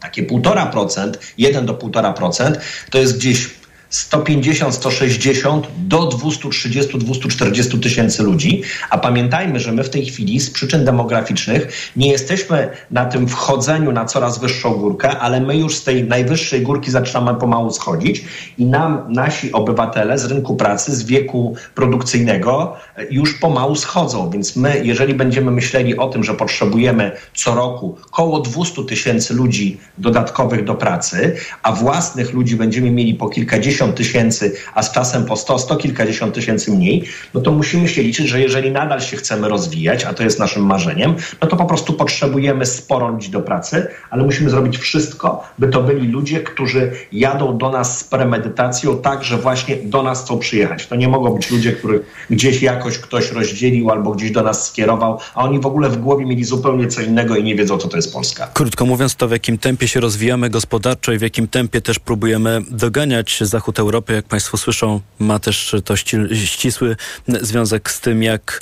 [0.00, 2.56] Takie 1,5%, 1 do 1,5%
[2.90, 3.57] to jest gdzieś
[3.90, 8.62] 150, 160 do 230, 240 tysięcy ludzi.
[8.90, 13.92] A pamiętajmy, że my w tej chwili z przyczyn demograficznych nie jesteśmy na tym wchodzeniu
[13.92, 18.24] na coraz wyższą górkę, ale my już z tej najwyższej górki zaczynamy pomału schodzić
[18.58, 22.76] i nam nasi obywatele z rynku pracy, z wieku produkcyjnego
[23.10, 24.30] już pomału schodzą.
[24.30, 29.80] Więc my, jeżeli będziemy myśleli o tym, że potrzebujemy co roku około 200 tysięcy ludzi
[29.98, 35.36] dodatkowych do pracy, a własnych ludzi będziemy mieli po kilkadziesiąt tysięcy, a z czasem po
[35.36, 39.48] 100, 100 kilkadziesiąt tysięcy mniej, no to musimy się liczyć, że jeżeli nadal się chcemy
[39.48, 43.86] rozwijać, a to jest naszym marzeniem, no to po prostu potrzebujemy sporo ludzi do pracy,
[44.10, 49.24] ale musimy zrobić wszystko, by to byli ludzie, którzy jadą do nas z premedytacją, tak,
[49.24, 50.86] że właśnie do nas chcą przyjechać.
[50.86, 55.18] To nie mogą być ludzie, których gdzieś jakoś ktoś rozdzielił albo gdzieś do nas skierował,
[55.34, 57.96] a oni w ogóle w głowie mieli zupełnie co innego i nie wiedzą, co to
[57.96, 58.50] jest Polska.
[58.54, 62.62] Krótko mówiąc, to w jakim tempie się rozwijamy gospodarczo i w jakim tempie też próbujemy
[62.70, 66.96] doganiać Zachód Zachód Europy, jak Państwo słyszą, ma też to ścisły
[67.40, 68.60] związek z tym, jak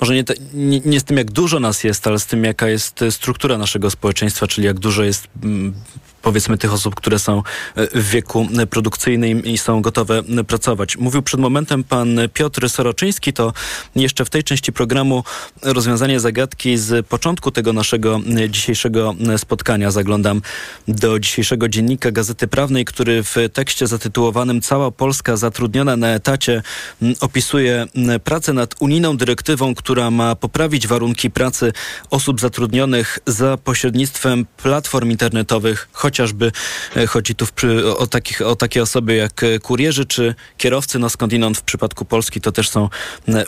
[0.00, 2.68] może nie, te, nie, nie, z tym, jak dużo nas jest, ale z tym, jaka
[2.68, 5.74] jest struktura naszego społeczeństwa, czyli jak dużo jest mm,
[6.22, 7.42] powiedzmy tych osób, które są
[7.76, 10.96] e, w wieku produkcyjnym i są gotowe pracować.
[10.96, 13.52] Mówił przed momentem pan Piotr Soroczyński, to
[13.96, 15.24] jeszcze w tej części programu
[15.62, 19.90] rozwiązanie zagadki z początku tego naszego dzisiejszego spotkania.
[19.90, 20.42] Zaglądam
[20.88, 26.62] do dzisiejszego dziennika Gazety Prawnej, który w tekście zatytułowanym Cała Polska zatrudniona na etacie
[27.20, 27.86] opisuje
[28.24, 31.72] pracę nad unijną dyrektywą, która ma poprawić warunki pracy
[32.10, 36.52] osób zatrudnionych za pośrednictwem platform internetowych, chociażby
[36.96, 37.46] e, chodzi tu
[37.98, 42.40] o, takich, o takie osoby jak e, kurierzy czy kierowcy, no skądinąd w przypadku Polski
[42.40, 42.88] to też są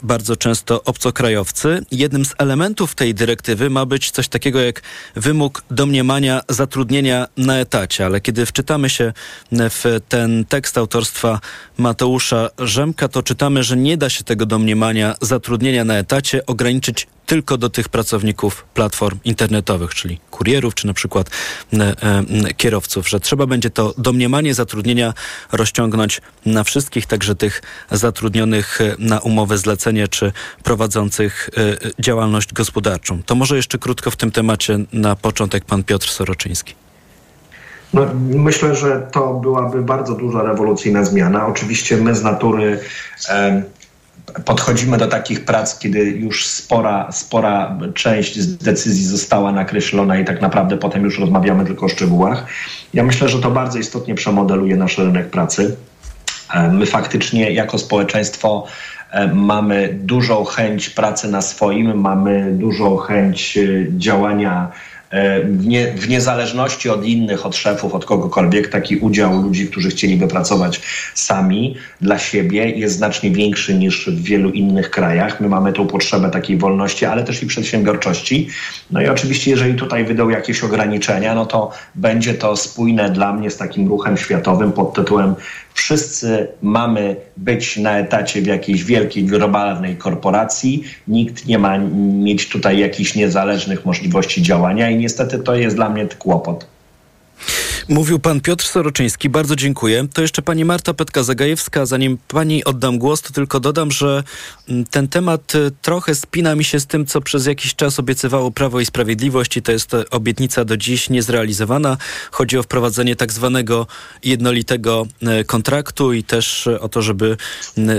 [0.03, 1.85] bardzo często obcokrajowcy.
[1.91, 4.83] Jednym z elementów tej dyrektywy ma być coś takiego jak
[5.17, 9.13] wymóg domniemania zatrudnienia na etacie, ale kiedy wczytamy się
[9.53, 11.41] w ten tekst autorstwa
[11.79, 17.59] Mateusza Rzemka, to czytamy, że nie da się tego domniemania zatrudnienia na etacie ograniczyć tylko
[17.59, 21.31] do tych pracowników platform internetowych, czyli kurierów, czy na przykład
[21.73, 25.15] e, e, kierowców, że trzeba będzie to domniemanie zatrudnienia
[25.53, 31.51] rozciągnąć na wszystkich, także tych zatrudnionych e, na umowę zlecenie, czy prowadzących
[31.99, 33.23] działalność gospodarczą.
[33.23, 36.75] To może jeszcze krótko w tym temacie na początek pan Piotr Soroczyński.
[37.95, 41.47] No, myślę, że to byłaby bardzo duża rewolucyjna zmiana.
[41.47, 42.81] Oczywiście my z natury
[43.29, 43.63] e,
[44.45, 50.41] podchodzimy do takich prac, kiedy już spora, spora część z decyzji została nakreślona i tak
[50.41, 52.47] naprawdę potem już rozmawiamy tylko o szczegółach.
[52.95, 55.77] Ja myślę, że to bardzo istotnie przemodeluje nasz rynek pracy.
[56.55, 58.67] E, my faktycznie jako społeczeństwo
[59.11, 63.63] e, mamy dużą chęć pracy na swoim, mamy dużą chęć e,
[63.99, 64.73] działania
[65.45, 70.29] w, nie, w, niezależności od innych, od szefów, od kogokolwiek, taki udział ludzi, którzy chcieliby
[70.29, 70.81] pracować
[71.15, 75.41] sami dla siebie jest znacznie większy niż w wielu innych krajach.
[75.41, 78.49] My mamy tą potrzebę takiej wolności, ale też i przedsiębiorczości.
[78.91, 83.51] No i oczywiście, jeżeli tutaj wydą jakieś ograniczenia, no to będzie to spójne dla mnie
[83.51, 85.35] z takim ruchem światowym pod tytułem
[85.75, 90.85] Wszyscy mamy być na etacie w jakiejś wielkiej, globalnej korporacji.
[91.09, 96.07] Nikt nie ma mieć tutaj jakichś niezależnych możliwości działania i niestety to jest dla mnie
[96.19, 96.67] kłopot.
[97.89, 100.07] Mówił pan Piotr Soroczyński, bardzo dziękuję.
[100.13, 101.87] To jeszcze pani Marta Petka-Zagajewska.
[101.87, 104.23] Zanim pani oddam głos, to tylko dodam, że
[104.69, 108.51] mm, ten temat y, trochę spina mi się z tym, co przez jakiś czas obiecywało
[108.51, 111.97] Prawo i Sprawiedliwość i to jest obietnica do dziś niezrealizowana.
[112.31, 113.87] Chodzi o wprowadzenie tak zwanego
[114.25, 115.07] jednolitego
[115.41, 117.37] y, kontraktu i też o to, żeby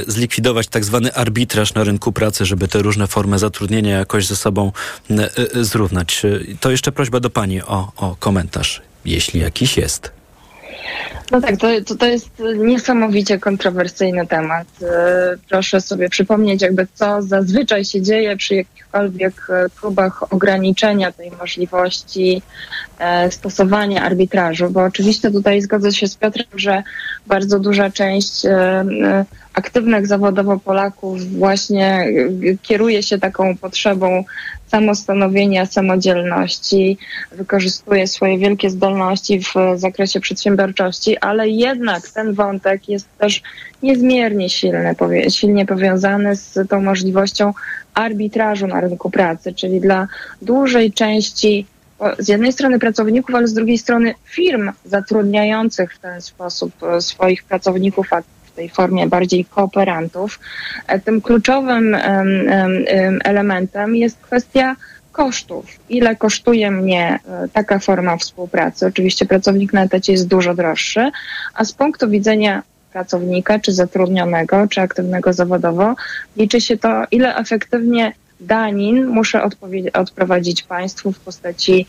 [0.07, 4.71] zlikwidować tak zwany arbitraż na rynku pracy, żeby te różne formy zatrudnienia jakoś ze sobą
[5.61, 6.21] zrównać.
[6.59, 8.90] To jeszcze prośba do pani o, o komentarz.
[9.05, 10.11] Jeśli jakiś jest?
[11.31, 14.67] No tak, to, to, to jest niesamowicie kontrowersyjny temat.
[14.81, 21.31] E, proszę sobie przypomnieć, jakby co zazwyczaj się dzieje przy jakichkolwiek e, próbach ograniczenia tej
[21.31, 22.41] możliwości
[22.99, 26.83] e, stosowania arbitrażu, bo oczywiście tutaj zgodzę się z Piotrem, że
[27.27, 28.45] bardzo duża część
[29.53, 32.07] aktywnych zawodowo Polaków właśnie
[32.61, 34.23] kieruje się taką potrzebą
[34.67, 36.97] samostanowienia, samodzielności,
[37.31, 43.41] wykorzystuje swoje wielkie zdolności w zakresie przedsiębiorczości, ale jednak ten wątek jest też
[43.83, 44.95] niezmiernie silny,
[45.29, 47.53] silnie powiązany z tą możliwością
[47.93, 50.07] arbitrażu na rynku pracy, czyli dla
[50.41, 51.65] dużej części
[52.19, 57.43] z jednej strony pracowników, ale z drugiej strony firm zatrudniających w ten sposób e, swoich
[57.43, 58.21] pracowników, a
[58.61, 60.39] tej formie bardziej kooperantów.
[60.87, 61.97] E, tym kluczowym
[63.23, 64.75] elementem jest kwestia
[65.11, 65.65] kosztów.
[65.89, 68.85] Ile kosztuje mnie e, taka forma współpracy?
[68.85, 71.11] Oczywiście pracownik na etacie jest dużo droższy,
[71.53, 75.95] a z punktu widzenia pracownika, czy zatrudnionego, czy aktywnego zawodowo,
[76.37, 79.41] liczy się to, ile efektywnie danin muszę
[79.93, 81.87] odprowadzić państwu w postaci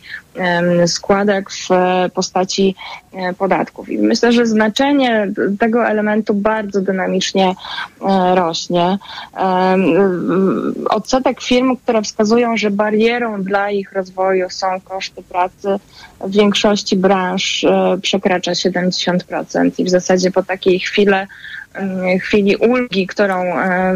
[0.86, 1.68] składek, w
[2.14, 2.74] postaci
[3.12, 3.88] um, podatków.
[3.88, 7.54] I myślę, że znaczenie tego elementu bardzo dynamicznie
[8.00, 8.98] um, rośnie.
[10.90, 15.78] Odsetek firm, które wskazują, że barierą dla ich rozwoju są koszty pracy,
[16.20, 21.12] w większości branż e, przekracza 70% i w zasadzie po takiej chwili
[22.20, 23.94] chwili ulgi, którą e, e,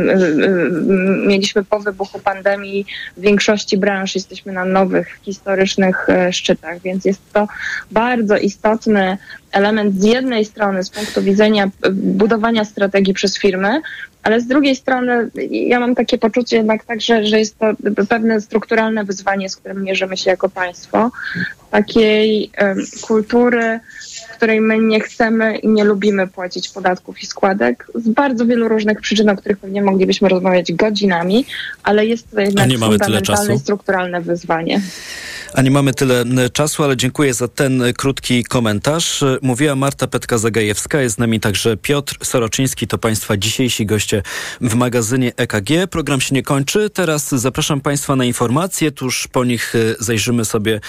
[1.26, 2.86] mieliśmy po wybuchu pandemii
[3.16, 7.48] w większości branż jesteśmy na nowych historycznych e, szczytach, więc jest to
[7.90, 9.18] bardzo istotny
[9.52, 13.80] element z jednej strony z punktu widzenia budowania strategii przez firmy,
[14.22, 17.66] ale z drugiej strony ja mam takie poczucie jednak także, że jest to
[18.08, 21.10] pewne strukturalne wyzwanie, z którym mierzymy się jako państwo,
[21.70, 22.50] takiej
[23.00, 23.80] kultury
[24.36, 29.00] której my nie chcemy i nie lubimy płacić podatków i składek z bardzo wielu różnych
[29.00, 31.46] przyczyn, o których pewnie moglibyśmy rozmawiać godzinami,
[31.82, 34.80] ale jest to jednak fundamentalne i strukturalne wyzwanie.
[35.54, 39.24] A nie mamy tyle czasu, ale dziękuję za ten krótki komentarz.
[39.42, 44.22] Mówiła Marta Petka-Zagajewska, jest z nami także Piotr Soroczyński, to Państwa dzisiejsi goście
[44.60, 45.86] w magazynie EKG.
[45.90, 46.90] Program się nie kończy.
[46.90, 48.92] Teraz zapraszam Państwa na informacje.
[48.92, 50.80] Tuż po nich e, zajrzymy sobie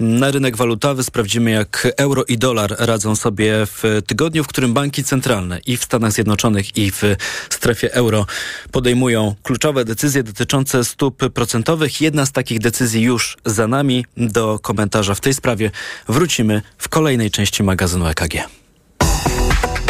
[0.00, 5.04] na rynek walutowy, sprawdzimy jak euro i dolar radzą sobie w tygodniu, w którym banki
[5.04, 7.02] centralne i w Stanach Zjednoczonych i w
[7.50, 8.26] strefie euro
[8.72, 12.00] podejmują kluczowe decyzje dotyczące stóp procentowych.
[12.00, 15.70] Jedna z takich decyzji już za nami do komentarza w tej sprawie
[16.08, 18.34] wrócimy w kolejnej części magazynu EKG.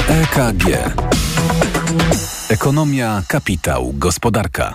[0.08, 0.94] EKG.
[2.48, 4.74] Ekonomia, kapitał, gospodarka.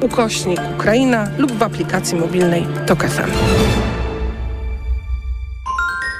[0.00, 3.30] ukośnik Ukraina lub w aplikacji mobilnej TOK FM.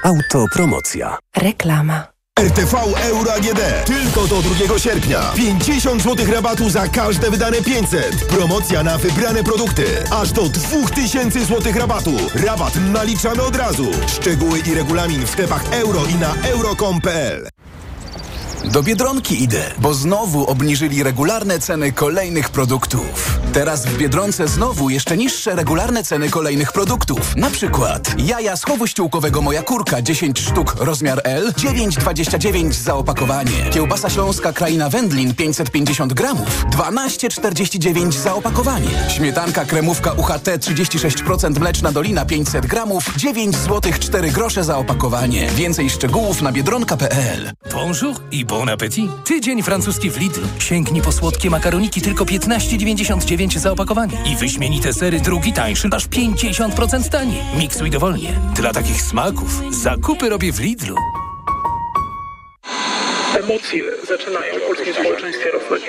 [0.03, 1.17] Autopromocja.
[1.37, 2.11] Reklama.
[2.39, 3.85] RTV Euro AGD.
[3.85, 5.19] Tylko do 2 sierpnia.
[5.35, 8.27] 50 zł rabatu za każde wydane 500.
[8.27, 9.85] Promocja na wybrane produkty.
[10.11, 12.11] Aż do 2000 zł rabatu.
[12.47, 13.91] Rabat naliczamy od razu.
[14.07, 17.50] Szczegóły i regulamin w sklepach euro i na euro.com.pl.
[18.71, 23.39] Do Biedronki idę, bo znowu obniżyli regularne ceny kolejnych produktów.
[23.53, 27.35] Teraz w Biedronce znowu jeszcze niższe regularne ceny kolejnych produktów.
[27.35, 33.69] Na przykład jaja z chowu ściółkowego Moja Kurka 10 sztuk rozmiar L 9,29 za opakowanie.
[33.71, 39.09] Kiełbasa śląska Kraina Wędlin 550 gramów 12,49 za opakowanie.
[39.09, 45.49] Śmietanka kremówka UHT 36% mleczna dolina 500 gramów 9 zł 4 grosze za opakowanie.
[45.49, 49.09] Więcej szczegółów na biedronka.pl Bonjour i bon appétit.
[49.23, 50.41] Tydzień francuski w Lidl.
[50.59, 54.17] Sięgnij po słodkie makaroniki tylko 15,99 za opakowanie.
[54.31, 57.41] I wyśmienite sery drugi tańszy, aż 50% taniej.
[57.57, 58.33] Miksuj dowolnie.
[58.55, 60.95] Dla takich smaków zakupy robię w Lidlu.
[63.39, 65.83] Emocje zaczynają w polskim społeczeństwie rosnąć.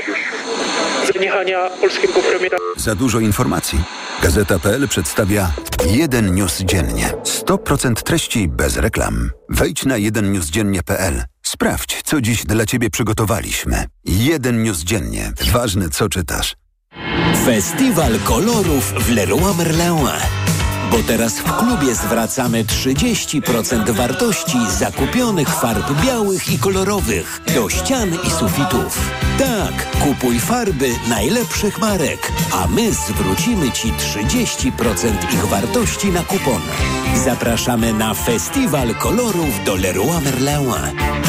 [1.15, 2.59] Zaniechania polskiego premiera.
[2.77, 3.79] Za dużo informacji.
[4.23, 5.53] Gazeta.pl przedstawia
[5.87, 7.11] jeden news dziennie.
[7.25, 9.31] 100% treści bez reklam.
[9.49, 11.25] Wejdź na jedennewsdziennie.pl.
[11.43, 13.85] Sprawdź, co dziś dla Ciebie przygotowaliśmy.
[14.05, 15.33] Jeden news dziennie.
[15.53, 16.57] Ważne, co czytasz.
[17.45, 20.09] Festiwal kolorów w Leroy Merlin.
[20.93, 28.31] Bo teraz w klubie zwracamy 30% wartości zakupionych farb białych i kolorowych do ścian i
[28.31, 29.11] sufitów.
[29.39, 36.61] Tak, kupuj farby najlepszych marek, a my zwrócimy Ci 30% ich wartości na kupon.
[37.25, 40.73] Zapraszamy na Festiwal Kolorów do Leroy Merlin.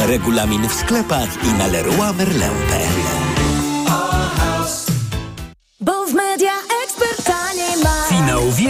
[0.06, 3.23] Regulamin w sklepach i na leroymerlin.pl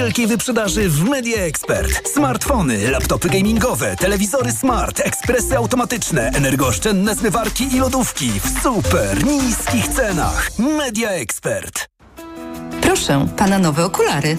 [0.05, 2.09] wielkiej wyprzedaży w Media Expert.
[2.09, 10.50] Smartfony, laptopy gamingowe, telewizory smart, ekspresy automatyczne, energooszczędne zmywarki i lodówki w super niskich cenach.
[10.59, 11.88] Media Expert.
[12.80, 14.38] Proszę, pana nowe okulary.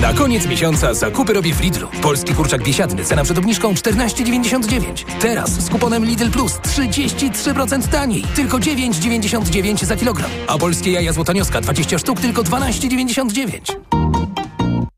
[0.00, 1.88] Na koniec miesiąca zakupy robię w Lidlu.
[2.02, 5.04] Polski kurczak biesiadny, cena przed obniżką 14,99.
[5.20, 8.22] Teraz z kuponem Lidl Plus 33% taniej.
[8.34, 10.30] Tylko 9,99 za kilogram.
[10.46, 13.76] A polskie jaja złotonioska 20 sztuk tylko 12,99.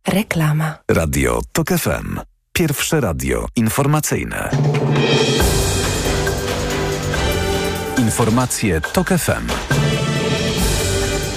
[0.08, 0.74] Reklama.
[0.90, 2.20] Radio TOK FM.
[2.52, 4.50] Pierwsze radio informacyjne.
[7.98, 9.77] Informacje TOK FM.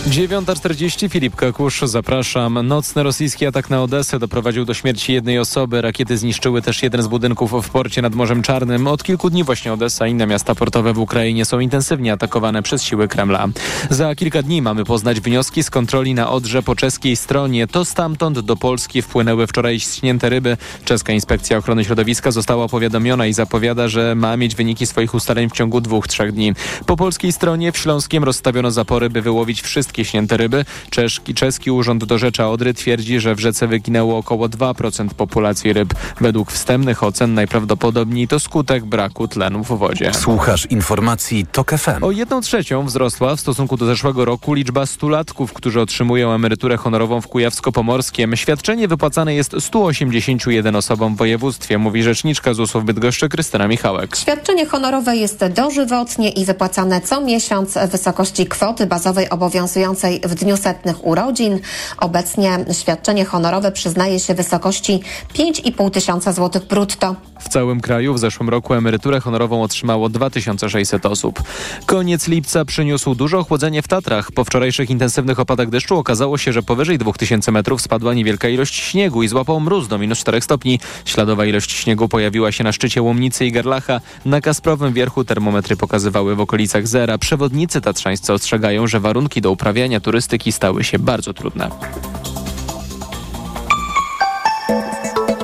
[0.08, 2.68] 9.40 Filip Kakusz, zapraszam.
[2.68, 5.82] Nocny rosyjski atak na Odesę doprowadził do śmierci jednej osoby.
[5.82, 8.88] Rakiety zniszczyły też jeden z budynków w porcie nad Morzem Czarnym.
[8.88, 12.84] Od kilku dni właśnie Odessa i inne miasta portowe w Ukrainie są intensywnie atakowane przez
[12.84, 13.48] siły Kremla.
[13.90, 17.68] Za kilka dni mamy poznać wnioski z kontroli na Odrze po czeskiej stronie.
[17.68, 20.58] To stamtąd do Polski wpłynęły wczoraj śnięte ryby.
[20.86, 25.54] Czeska Inspekcja Ochrony Środowiska została powiadomiona i zapowiada, że ma mieć wyniki swoich ustaleń w
[25.54, 26.54] ciągu dwóch, trzech dni.
[26.86, 30.66] Po polskiej stronie w Śląskiem rozstawiono zapory, by wyłowić wszystkie wszystkie śnięte ryby.
[30.90, 35.94] Czeski, czeski Urząd do Rzecza Odry twierdzi, że w rzece wyginęło około 2% populacji ryb.
[36.22, 40.14] Według wstępnych ocen najprawdopodobniej to skutek braku tlenu w wodzie.
[40.14, 42.04] Słuchasz informacji TOK FM.
[42.04, 47.22] O jedną trzecią wzrosła w stosunku do zeszłego roku liczba stulatków, którzy otrzymują emeryturę honorową
[47.22, 48.36] w Kujawsko-Pomorskiem.
[48.36, 54.16] Świadczenie wypłacane jest 181 osobom w województwie, mówi rzeczniczka ZUS-u w Bydgoszczy Krystyna Michałek.
[54.16, 59.81] Świadczenie honorowe jest dożywotnie i wypłacane co miesiąc w wysokości kwoty bazowej obowiązującej
[60.24, 61.60] w dniu setnych urodzin.
[61.98, 65.02] Obecnie świadczenie honorowe przyznaje się w wysokości
[65.34, 67.16] 5,5 tysiąca złotych brutto.
[67.40, 71.44] W całym kraju w zeszłym roku emeryturę honorową otrzymało 2600 osób.
[71.86, 74.32] Koniec lipca przyniósł duże ochłodzenie w Tatrach.
[74.32, 79.24] Po wczorajszych intensywnych opadach deszczu okazało się, że powyżej 2000 metrów spadła niewielka ilość śniegu
[79.24, 80.80] i złapał mróz do minus 4 stopni.
[81.06, 84.02] Śladowa ilość śniegu pojawiła się na szczycie Łomnicy i Garlacha.
[84.26, 87.18] Na Kasprowym wierchu termometry pokazywały w okolicach zera.
[87.18, 91.70] Przewodnicy tatrzańscy ostrzegają, że warunki do uprawiania turystyki stały się bardzo trudne.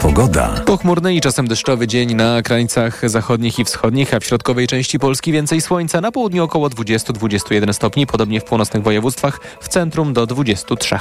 [0.02, 0.48] Pogoda.
[0.66, 5.32] Pochmurny i czasem deszczowy dzień na krańcach zachodnich i wschodnich, a w środkowej części Polski
[5.32, 6.02] więcej słońca.
[6.02, 11.00] Na południu około 20-21 stopni, podobnie w północnych województwach, w centrum do 23.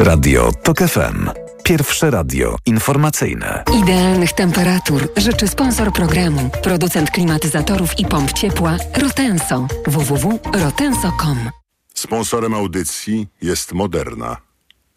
[0.00, 1.49] Radio TOK FM.
[1.70, 3.64] Pierwsze radio informacyjne.
[3.82, 9.66] Idealnych temperatur życzy sponsor programu, producent klimatyzatorów i pomp ciepła Rotenso.
[9.86, 11.50] www.rotenso.com.
[11.94, 14.36] Sponsorem audycji jest Moderna,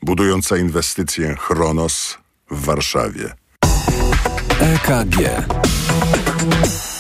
[0.02, 2.18] budująca inwestycję Chronos
[2.52, 3.34] w Warszawie.
[4.60, 5.18] EKG.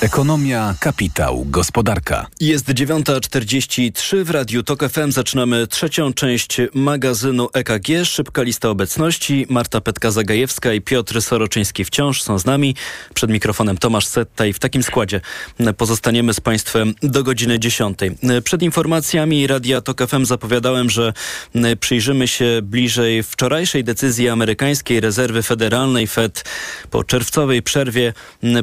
[0.03, 2.27] Ekonomia, kapitał, gospodarka.
[2.39, 5.11] Jest 9.43 w Radiu TOK FM.
[5.11, 7.87] Zaczynamy trzecią część magazynu EKG.
[8.03, 9.45] Szybka lista obecności.
[9.49, 12.75] Marta Petka-Zagajewska i Piotr Soroczyński wciąż są z nami.
[13.13, 15.21] Przed mikrofonem Tomasz Setta i w takim składzie
[15.77, 17.99] pozostaniemy z Państwem do godziny 10.
[18.43, 21.13] Przed informacjami Radia TOK FM zapowiadałem, że
[21.79, 26.45] przyjrzymy się bliżej wczorajszej decyzji amerykańskiej rezerwy federalnej Fed
[26.91, 28.13] po czerwcowej przerwie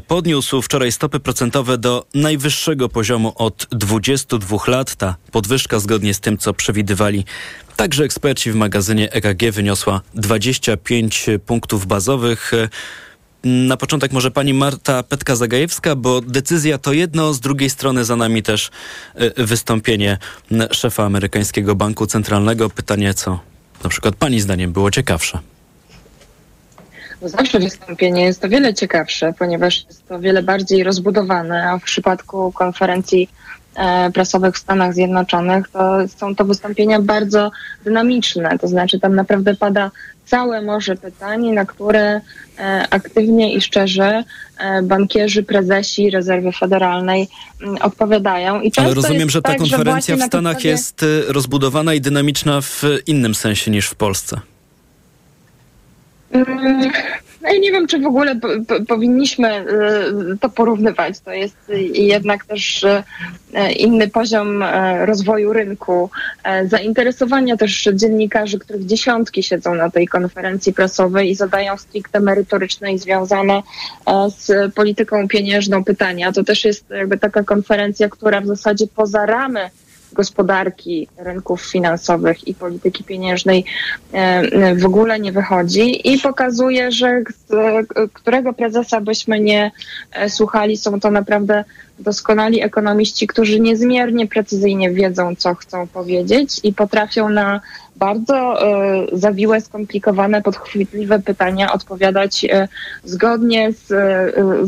[0.07, 4.95] podniósł wczoraj stopy procentowe do najwyższego poziomu od 22 lat.
[4.97, 7.25] Ta podwyżka zgodnie z tym, co przewidywali
[7.77, 12.53] także eksperci w magazynie EKG wyniosła 25 punktów bazowych.
[13.45, 18.43] Na początek może pani Marta Petka-Zagajewska, bo decyzja to jedno, z drugiej strony za nami
[18.43, 18.71] też
[19.37, 20.19] wystąpienie
[20.71, 22.71] szefa amerykańskiego banku centralnego.
[22.71, 23.41] Pytanie, co
[23.85, 25.39] na przykład pani zdaniem było ciekawsze?
[27.21, 31.83] Bo zawsze wystąpienie jest o wiele ciekawsze, ponieważ jest to wiele bardziej rozbudowane, a w
[31.83, 33.29] przypadku konferencji
[33.77, 37.51] e, prasowych w Stanach Zjednoczonych to są to wystąpienia bardzo
[37.85, 39.91] dynamiczne, to znaczy tam naprawdę pada
[40.27, 42.21] całe morze pytań, na które
[42.59, 44.25] e, aktywnie i szczerze
[44.59, 47.29] e, bankierzy, prezesi rezerwy federalnej
[47.63, 48.61] m, odpowiadają.
[48.61, 51.95] I Ale rozumiem, że ta tak, konferencja właśnie w na Stanach podstawie- jest y, rozbudowana
[51.95, 54.41] i dynamiczna w innym sensie niż w Polsce.
[56.31, 56.91] Mm,
[57.43, 61.21] No i nie wiem, czy w ogóle po, po, powinniśmy y, to porównywać.
[61.21, 63.03] To jest y, jednak też y,
[63.73, 64.65] inny poziom
[65.05, 66.11] rozwoju rynku,
[66.65, 72.93] y, zainteresowania też dziennikarzy, których dziesiątki siedzą na tej konferencji prasowej i zadają stricte merytoryczne
[72.93, 73.63] i związane y,
[74.39, 76.33] z polityką pieniężną pytania.
[76.33, 79.71] To też jest jakby taka konferencja, która w zasadzie poza ramy
[80.21, 83.65] gospodarki, rynków finansowych i polityki pieniężnej
[84.77, 87.23] w ogóle nie wychodzi i pokazuje, że
[88.13, 89.71] którego prezesa byśmy nie
[90.13, 91.65] e, słuchali, są to naprawdę
[91.99, 97.61] doskonali ekonomiści, którzy niezmiernie precyzyjnie wiedzą, co chcą powiedzieć i potrafią na
[97.97, 102.69] bardzo e, zawiłe, skomplikowane, podchwytliwe pytania odpowiadać e,
[103.05, 103.89] zgodnie z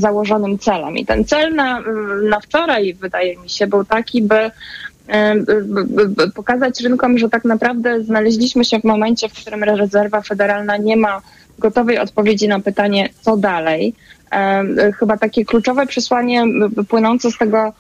[0.01, 0.97] założonym celem.
[0.97, 1.83] I ten cel na,
[2.31, 4.51] na wczoraj, wydaje mi się, był taki, by
[6.35, 11.23] pokazać rynkom, że tak naprawdę znaleźliśmy się w momencie, w którym rezerwa federalna nie ma
[11.59, 13.95] gotowej odpowiedzi na pytanie, co dalej.
[14.33, 16.45] E, Chyba takie kluczowe przesłanie
[16.89, 17.73] płynące z tego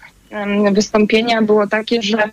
[0.73, 2.31] wystąpienia było takie, że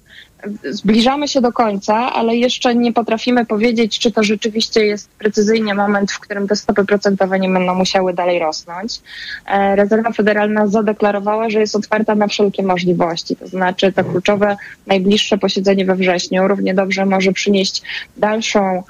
[0.63, 6.11] zbliżamy się do końca, ale jeszcze nie potrafimy powiedzieć, czy to rzeczywiście jest precyzyjnie moment,
[6.11, 9.01] w którym te stopy procentowe nie będą musiały dalej rosnąć.
[9.45, 15.37] E, Rezerwa Federalna zadeklarowała, że jest otwarta na wszelkie możliwości, to znaczy to kluczowe najbliższe
[15.37, 17.81] posiedzenie we wrześniu równie dobrze może przynieść
[18.17, 18.83] dalszą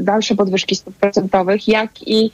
[0.00, 2.30] dalsze podwyżki stóp procentowych, jak i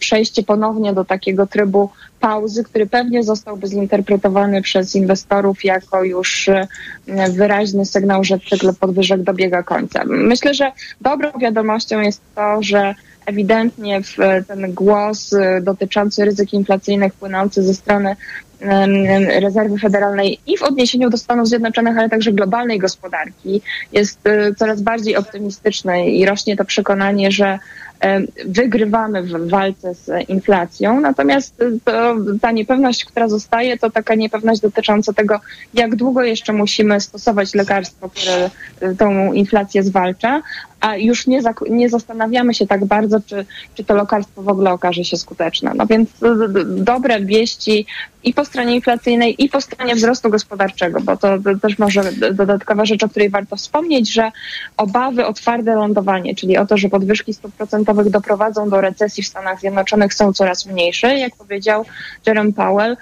[0.00, 1.90] przejście ponownie do takiego trybu
[2.20, 9.22] pauzy, który pewnie zostałby zinterpretowany przez inwestorów jako już e, wyraźny sygnał, że cykl podwyżek
[9.22, 10.02] dobiega końca.
[10.06, 12.94] Myślę, że dobrą wiadomością jest to, że
[13.26, 14.16] ewidentnie w
[14.48, 18.16] ten głos e, dotyczący ryzyk inflacyjnych płynący ze strony
[19.40, 24.82] rezerwy federalnej i w odniesieniu do Stanów Zjednoczonych, ale także globalnej gospodarki jest e, coraz
[24.82, 27.58] bardziej optymistyczny i rośnie to przekonanie, że e,
[28.46, 35.12] wygrywamy w walce z inflacją, natomiast to, ta niepewność, która zostaje, to taka niepewność dotycząca
[35.12, 35.40] tego,
[35.74, 38.50] jak długo jeszcze musimy stosować lekarstwo, które
[38.98, 40.42] tą inflację zwalcza,
[40.86, 45.04] a już nie, nie zastanawiamy się tak bardzo, czy, czy to lekarstwo w ogóle okaże
[45.04, 45.72] się skuteczne.
[45.76, 46.10] No więc
[46.66, 47.86] dobre wieści
[48.24, 51.28] i po stronie inflacyjnej, i po stronie wzrostu gospodarczego, bo to,
[51.62, 54.32] też może dodatkowa rzecz, o której warto wspomnieć, że
[54.76, 59.26] obawy o twarde lądowanie, czyli o to, że podwyżki stóp procentowych doprowadzą do recesji w
[59.26, 61.18] Stanach Zjednoczonych są coraz mniejsze.
[61.18, 61.84] Jak powiedział
[62.26, 62.96] Jerome Powell,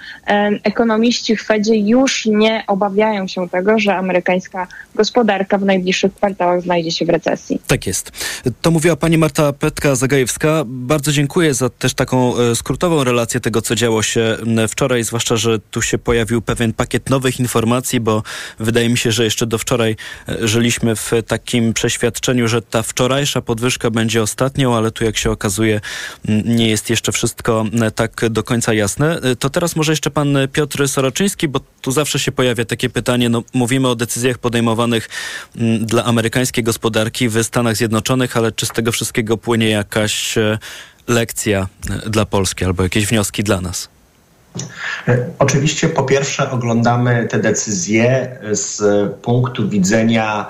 [0.63, 6.91] ekonomiści w Fedzie już nie obawiają się tego, że amerykańska gospodarka w najbliższych kwartałach znajdzie
[6.91, 7.61] się w recesji.
[7.75, 8.11] Tak jest.
[8.61, 10.63] To mówiła pani Marta Petka-Zagajewska.
[10.65, 15.59] Bardzo dziękuję za też taką e, skrótową relację tego, co działo się wczoraj, zwłaszcza, że
[15.59, 18.23] tu się pojawił pewien pakiet nowych informacji, bo
[18.59, 19.95] wydaje mi się, że jeszcze do wczoraj
[20.29, 25.31] e, żyliśmy w takim przeświadczeniu, że ta wczorajsza podwyżka będzie ostatnią, ale tu jak się
[25.31, 25.81] okazuje
[26.45, 27.65] nie jest jeszcze wszystko
[27.95, 29.19] tak do końca jasne.
[29.21, 33.29] E, To teraz może jeszcze pan Piotr Soroczyński, bo tu zawsze się pojawia takie pytanie,
[33.29, 35.09] no mówimy o decyzjach podejmowanych
[35.81, 40.57] dla amerykańskiej gospodarki Stanach Zjednoczonych, ale czy z tego wszystkiego płynie jakaś e,
[41.07, 41.67] lekcja
[42.05, 43.89] e, dla Polski albo jakieś wnioski dla nas?
[45.07, 48.81] E, Oczywiście po pierwsze oglądamy te decyzje z
[49.21, 50.45] punktu widzenia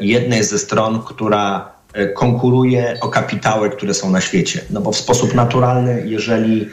[0.00, 1.72] jednej ze stron, która
[2.14, 4.60] konkuruje o kapitały, które są na świecie.
[4.70, 6.68] No bo w sposób naturalny, jeżeli,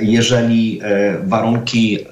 [0.00, 0.80] jeżeli
[1.24, 2.06] warunki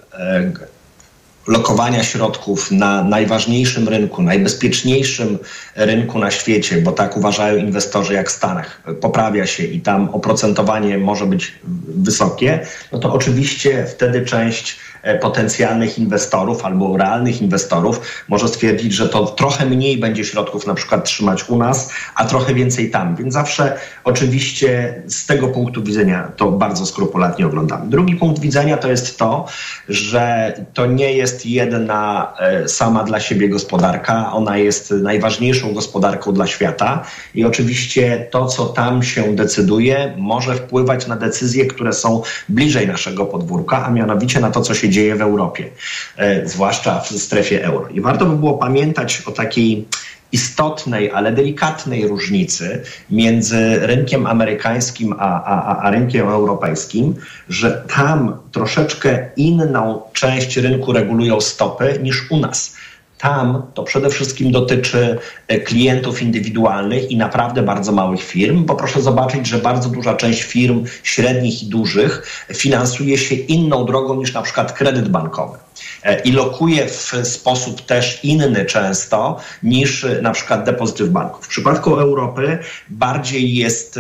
[1.47, 5.39] lokowania środków na najważniejszym rynku, najbezpieczniejszym
[5.77, 10.99] rynku na świecie, bo tak uważają inwestorzy jak w Stanach, poprawia się i tam oprocentowanie
[10.99, 11.53] może być
[11.87, 14.77] wysokie, no to oczywiście wtedy część
[15.21, 21.05] potencjalnych inwestorów albo realnych inwestorów może stwierdzić, że to trochę mniej będzie środków na przykład
[21.05, 23.17] trzymać u nas, a trochę więcej tam.
[23.17, 27.91] Więc zawsze oczywiście z tego punktu widzenia to bardzo skrupulatnie oglądamy.
[27.91, 29.47] Drugi punkt widzenia to jest to,
[29.89, 36.47] że to nie jest jedna e, sama dla siebie gospodarka, ona jest najważniejszą gospodarką dla
[36.47, 42.87] świata i oczywiście to, co tam się decyduje, może wpływać na decyzje, które są bliżej
[42.87, 45.71] naszego podwórka, a mianowicie na to, co się dzieje w Europie,
[46.17, 47.89] e, zwłaszcza w strefie euro.
[47.89, 49.87] I warto by było pamiętać o takiej
[50.33, 57.15] istotnej, ale delikatnej różnicy między rynkiem amerykańskim a, a, a rynkiem europejskim,
[57.49, 62.75] że tam troszeczkę inną część rynku regulują stopy niż u nas
[63.25, 65.19] tam to przede wszystkim dotyczy
[65.49, 70.43] e, klientów indywidualnych i naprawdę bardzo małych firm, bo proszę zobaczyć, że bardzo duża część
[70.43, 75.64] firm średnich i dużych finansuje się inną drogą niż na przykład kredyt bankowy.
[76.05, 81.43] E, i lokuje w sposób też inny często niż e, na przykład depozyty w banku.
[81.43, 83.99] W przypadku Europy bardziej jest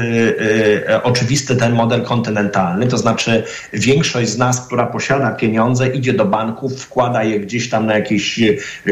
[0.88, 3.42] e, oczywisty ten model kontynentalny, to znaczy
[3.72, 8.40] większość z nas, która posiada pieniądze, idzie do banków, wkłada je gdzieś tam na jakieś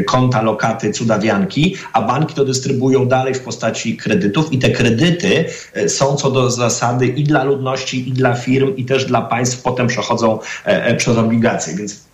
[0.06, 5.44] konta, lokaty, cudawianki, a banki to dystrybuują dalej w postaci kredytów i te kredyty
[5.86, 9.86] są co do zasady i dla ludności, i dla firm, i też dla państw potem
[9.86, 10.38] przechodzą
[10.96, 11.76] przez obligacje.
[11.76, 12.11] Więc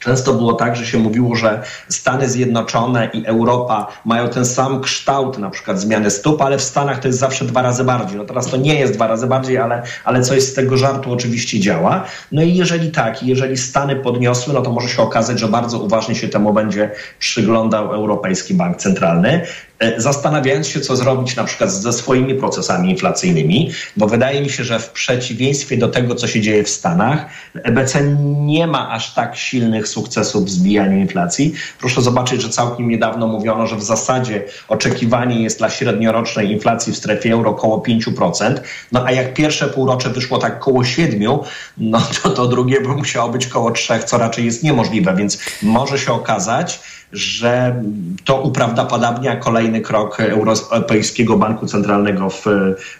[0.00, 5.38] Często było tak, że się mówiło, że Stany Zjednoczone i Europa mają ten sam kształt
[5.38, 8.18] na przykład zmiany stóp, ale w Stanach to jest zawsze dwa razy bardziej.
[8.18, 11.60] No teraz to nie jest dwa razy bardziej, ale, ale coś z tego żartu oczywiście
[11.60, 12.04] działa.
[12.32, 16.14] No i jeżeli tak, jeżeli Stany podniosły, no to może się okazać, że bardzo uważnie
[16.14, 19.46] się temu będzie przyglądał Europejski Bank Centralny.
[19.78, 24.64] E, zastanawiając się, co zrobić na przykład ze swoimi procesami inflacyjnymi, bo wydaje mi się,
[24.64, 29.36] że w przeciwieństwie do tego, co się dzieje w Stanach, EBC nie ma aż tak
[29.36, 31.54] silnych sukcesów w zbijaniu inflacji.
[31.80, 36.96] Proszę zobaczyć, że całkiem niedawno mówiono, że w zasadzie oczekiwanie jest dla średniorocznej inflacji w
[36.96, 38.54] strefie euro około 5%,
[38.92, 41.38] no a jak pierwsze półrocze wyszło tak koło 7%,
[41.78, 45.98] no to to drugie by musiało być koło 3%, co raczej jest niemożliwe, więc może
[45.98, 46.80] się okazać,
[47.12, 47.82] że
[48.24, 52.44] to uprawdopodobnia kolejny krok Europejskiego Banku Centralnego w,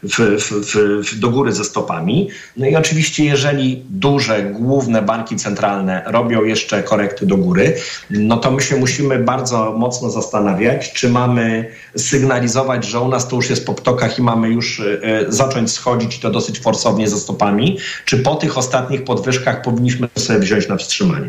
[0.02, 0.18] w,
[1.04, 2.28] w, do góry ze stopami.
[2.56, 7.76] No i oczywiście, jeżeli duże, główne banki centralne robią jeszcze korekty do góry,
[8.10, 13.36] no to my się musimy bardzo mocno zastanawiać, czy mamy sygnalizować, że u nas to
[13.36, 17.78] już jest po ptokach i mamy już e, zacząć schodzić to dosyć forsownie ze stopami,
[18.04, 21.26] czy po tych ostatnich podwyżkach powinniśmy sobie wziąć na wstrzymanie.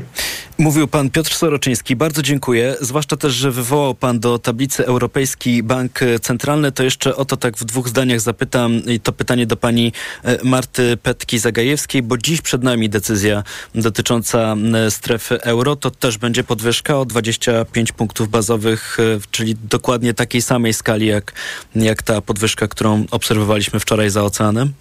[0.58, 1.96] Mówił pan Piotr Soroczyński.
[1.96, 2.69] Bardzo dziękuję.
[2.82, 6.72] Zwłaszcza też, że wywołał pan do tablicy Europejski Bank Centralny.
[6.72, 9.94] To jeszcze o to tak w dwóch zdaniach zapytam i to pytanie do pani
[10.24, 13.44] e, Marty Petki-Zagajewskiej, bo dziś przed nami decyzja
[13.76, 14.56] dotycząca
[14.90, 15.76] strefy euro.
[15.76, 21.34] To też będzie podwyżka o 25 punktów bazowych, e, czyli dokładnie takiej samej skali jak,
[21.76, 24.74] jak ta podwyżka, którą obserwowaliśmy wczoraj za oceanem?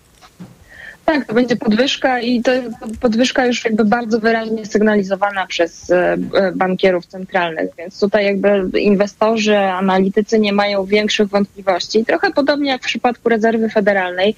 [1.09, 2.53] Tak, to będzie podwyżka i to
[3.01, 9.57] podwyżka już jakby bardzo wyraźnie sygnalizowana przez e, e, bankierów centralnych, więc tutaj jakby inwestorzy,
[9.57, 12.05] analitycy nie mają większych wątpliwości.
[12.05, 14.35] Trochę podobnie jak w przypadku rezerwy federalnej,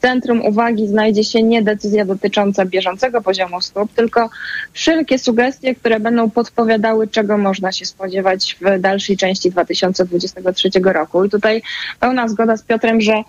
[0.00, 4.30] centrum uwagi znajdzie się nie decyzja dotycząca bieżącego poziomu stóp, tylko
[4.72, 11.24] wszelkie sugestie, które będą podpowiadały, czego można się spodziewać w dalszej części 2023 roku.
[11.24, 11.62] I tutaj
[12.00, 13.22] pełna zgoda z Piotrem, że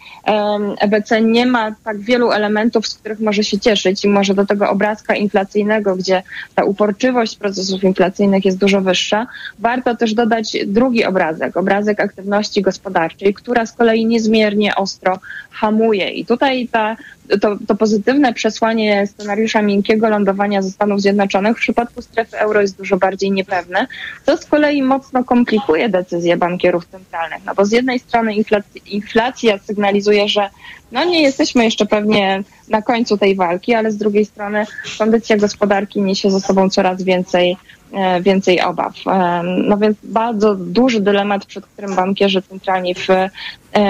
[0.80, 4.70] EBC nie ma tak wielu elementów, z których może się cieszyć i może do tego
[4.70, 6.24] obrazka inflacyjnego, gdzie
[6.55, 9.28] ta uporczywość procesów inflacyjnych jest dużo wyższa,
[9.59, 15.20] warto też dodać drugi obrazek, obrazek aktywności gospodarczej, która z kolei niezmiernie ostro
[15.51, 16.09] hamuje.
[16.09, 16.95] I tutaj ta,
[17.41, 22.78] to, to pozytywne przesłanie scenariusza miękkiego lądowania ze Stanów Zjednoczonych w przypadku strefy euro jest
[22.78, 23.88] dużo bardziej niepewne,
[24.26, 27.45] co z kolei mocno komplikuje decyzje bankierów centralnych.
[27.45, 30.49] No bo z jednej strony inflacja, inflacja sygnalizuje, że
[30.91, 34.66] no nie jesteśmy jeszcze pewnie na końcu tej walki, ale z drugiej strony
[34.97, 37.58] kondycja gospodarki niesie ze sobą coraz więcej
[37.93, 38.93] e, więcej obaw.
[39.08, 43.30] E, no więc bardzo duży dylemat, przed którym bankierzy centralni w e,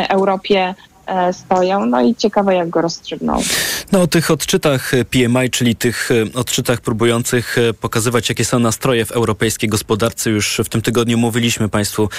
[0.09, 0.75] Europie
[1.31, 1.85] stoją.
[1.85, 3.41] No i ciekawe, jak go rozstrzygną.
[3.91, 9.05] No o tych odczytach PMI, czyli tych e, odczytach próbujących e, pokazywać, jakie są nastroje
[9.05, 12.09] w europejskiej gospodarce, już w tym tygodniu mówiliśmy Państwu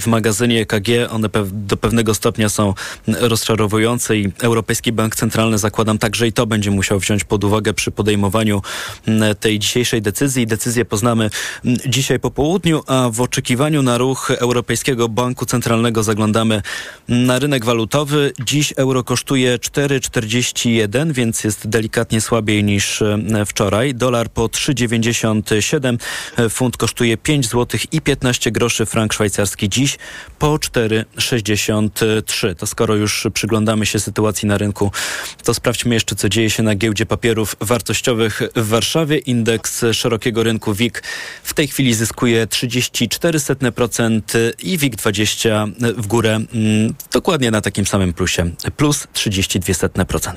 [0.00, 0.88] w magazynie EKG.
[1.10, 2.74] One do pewnego stopnia są
[3.06, 7.90] rozczarowujące i Europejski Bank Centralny, zakładam, także i to będzie musiał wziąć pod uwagę przy
[7.90, 8.62] podejmowaniu
[9.40, 10.46] tej dzisiejszej decyzji.
[10.46, 11.30] Decyzję poznamy
[11.86, 16.62] dzisiaj po południu, a w oczekiwaniu na ruch Europejskiego Banku Centralnego zaglądamy
[17.08, 18.32] na rynek walutowy.
[18.40, 23.94] Dziś euro kosztuje 4,41, więc jest delikatnie słabiej niż e, wczoraj.
[23.94, 25.98] Dolar po 3,97,
[26.36, 29.98] e, funt kosztuje 5 zł i 15 groszy, frank szwajcarski dziś
[30.38, 32.54] po 4,63.
[32.54, 34.92] To skoro już przyglądamy się sytuacji na rynku,
[35.44, 39.18] to sprawdźmy jeszcze, co dzieje się na giełdzie papierów wartościowych w Warszawie.
[39.18, 41.02] Indeks szerokiego rynku WIG
[41.42, 44.20] w tej chwili zyskuje 34%
[44.62, 45.66] i WIG 20
[45.96, 50.32] w górę, mm, dokładnie na takim samym plusie plusie, plus 32%.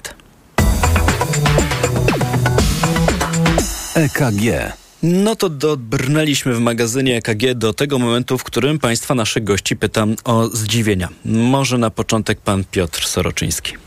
[3.96, 4.74] EKG.
[5.04, 10.16] No to dobrnęliśmy w magazynie EKG do tego momentu, w którym Państwa naszych gości pytam
[10.24, 11.10] o zdziwienia.
[11.26, 13.87] Może na początek pan Piotr Soroczyński.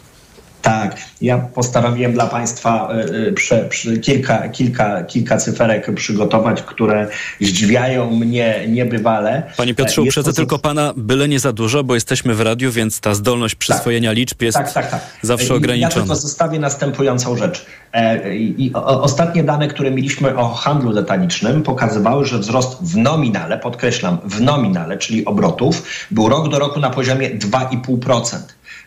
[0.63, 7.09] Tak, ja postanowiłem dla Państwa y, y, prze, prze, kilka, kilka, kilka cyferek przygotować, które
[7.41, 9.43] zdziwiają mnie niebywale.
[9.57, 13.01] Panie Piotrze, E, uprzedzę tylko pana, byle nie za dużo, bo jesteśmy w radiu, więc
[13.01, 15.01] ta zdolność przyswojenia liczb jest Tak, tak, tak.
[15.23, 15.95] zawsze I Ja ograniczona.
[15.95, 17.67] tylko zostawię następującą rzecz.
[17.93, 24.19] E, I, ostatnie dane, które mieliśmy o handlu detalicznym, pokazywały, że wzrost w nominale, podkreślam,
[24.25, 28.37] w nominale, czyli obrotów, był rok do roku na poziomie 2,5%.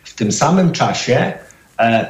[0.04, 1.53] W tym samym czasie e,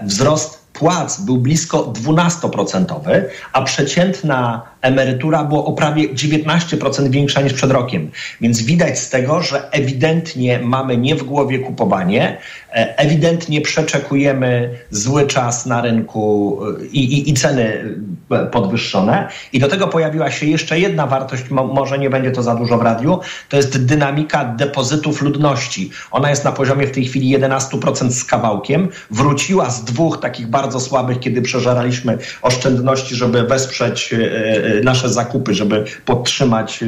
[0.03, 7.70] wzrost płac był blisko 12%, a przeciętna emerytura była o prawie 19% większa niż przed
[7.70, 8.11] rokiem.
[8.41, 12.37] Więc widać z tego, że ewidentnie mamy nie w głowie kupowanie,
[12.72, 17.95] e, ewidentnie przeczekujemy zły czas na rynku e, i, i, i ceny
[18.30, 19.28] e, podwyższone.
[19.53, 22.78] I do tego pojawiła się jeszcze jedna wartość, mo, może nie będzie to za dużo
[22.78, 25.91] w radiu, to jest dynamika depozytów ludności.
[26.11, 28.89] Ona jest na poziomie w tej chwili 11% z kawałkiem.
[29.11, 34.14] Wróciła z dwóch takich bardzo słabych, kiedy przeżeraliśmy oszczędności, żeby wesprzeć
[34.83, 36.87] nasze zakupy, żeby podtrzymać e,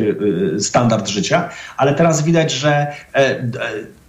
[0.57, 1.49] e, standard życia.
[1.76, 3.51] Ale teraz widać, że e, e,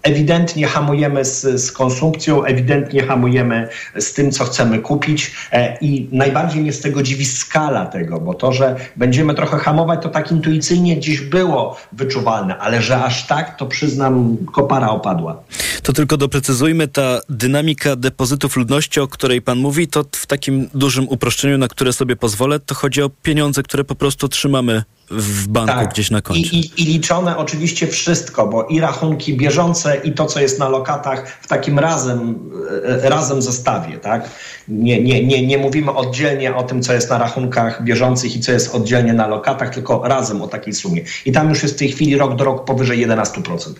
[0.07, 6.61] ewidentnie hamujemy z, z konsumpcją, ewidentnie hamujemy z tym, co chcemy kupić e, i najbardziej
[6.61, 10.95] mnie z tego dziwi skala tego, bo to, że będziemy trochę hamować, to tak intuicyjnie
[10.95, 15.43] gdzieś było wyczuwalne, ale że aż tak, to przyznam, kopara opadła.
[15.83, 21.07] To tylko doprecyzujmy, ta dynamika depozytów ludności, o której pan mówi, to w takim dużym
[21.09, 25.73] uproszczeniu, na które sobie pozwolę, to chodzi o pieniądze, które po prostu trzymamy w banku
[25.73, 25.89] Tak.
[25.89, 26.41] gdzieś na koncie.
[26.41, 30.69] I, i, I liczone oczywiście wszystko, bo i rachunki bieżące, i to, co jest na
[30.69, 32.49] lokatach w takim razem,
[32.85, 34.29] e, razem zestawie, tak?
[34.67, 38.51] Nie, nie, nie, nie mówimy oddzielnie o tym, co jest na rachunkach bieżących i co
[38.51, 41.01] jest oddzielnie na lokatach, tylko razem o takiej sumie.
[41.25, 43.73] I tam już jest w tej chwili rok do roku powyżej 11%.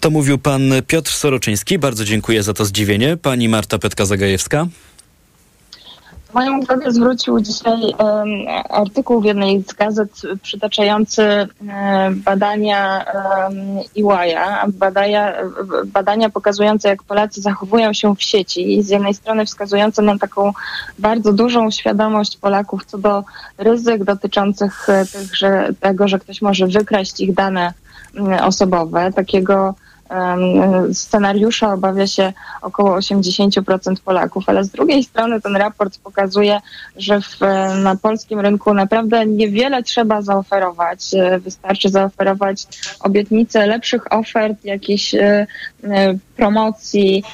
[0.00, 1.78] To mówił pan Piotr Soroczyński.
[1.78, 3.16] Bardzo dziękuję za to zdziwienie.
[3.16, 4.66] Pani Marta Petka-Zagajewska.
[6.34, 7.94] Moją uwagę zwrócił dzisiaj
[8.70, 11.48] artykuł w jednej z gazet przytaczający e,
[12.10, 13.04] badania
[13.96, 15.32] EY'a, badania,
[15.86, 20.52] badania pokazujące, jak Polacy zachowują się w sieci i z jednej strony wskazujące nam taką
[20.98, 23.24] bardzo dużą świadomość Polaków co do
[23.58, 27.72] ryzyk dotyczących e, tych, że, tego, że ktoś może wykraść ich dane
[28.14, 29.74] m, osobowe, takiego
[30.92, 36.60] scenariusza obawia się około 80% Polaków, ale z drugiej strony ten raport pokazuje,
[36.96, 37.40] że w,
[37.82, 41.14] na polskim rynku naprawdę niewiele trzeba zaoferować.
[41.14, 42.66] E, Wystarczy zaoferować
[43.00, 45.46] obietnice lepszych ofert, jakiejś e,
[45.84, 47.24] e, promocji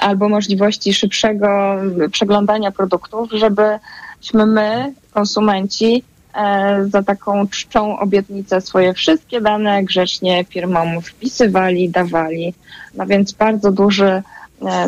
[0.00, 1.76] albo możliwości szybszego
[2.12, 6.04] przeglądania produktów, żebyśmy my, konsumenci,
[6.88, 12.54] za taką czczą obietnicę swoje wszystkie dane grzecznie firmom wpisywali, dawali.
[12.94, 14.22] No więc bardzo duży e,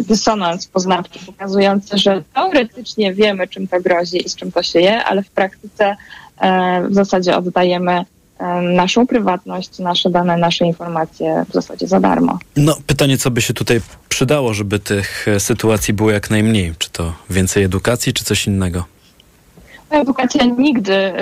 [0.09, 5.05] dysonans poznawczy, pokazujący, że teoretycznie wiemy, czym to grozi i z czym to się je,
[5.05, 5.97] ale w praktyce
[6.41, 8.05] e, w zasadzie oddajemy
[8.39, 12.39] e, naszą prywatność, nasze dane, nasze informacje w zasadzie za darmo.
[12.57, 16.73] No, pytanie, co by się tutaj przydało, żeby tych e, sytuacji było jak najmniej?
[16.79, 18.94] Czy to więcej edukacji, czy coś innego?
[20.01, 21.13] Edukacja nigdy y,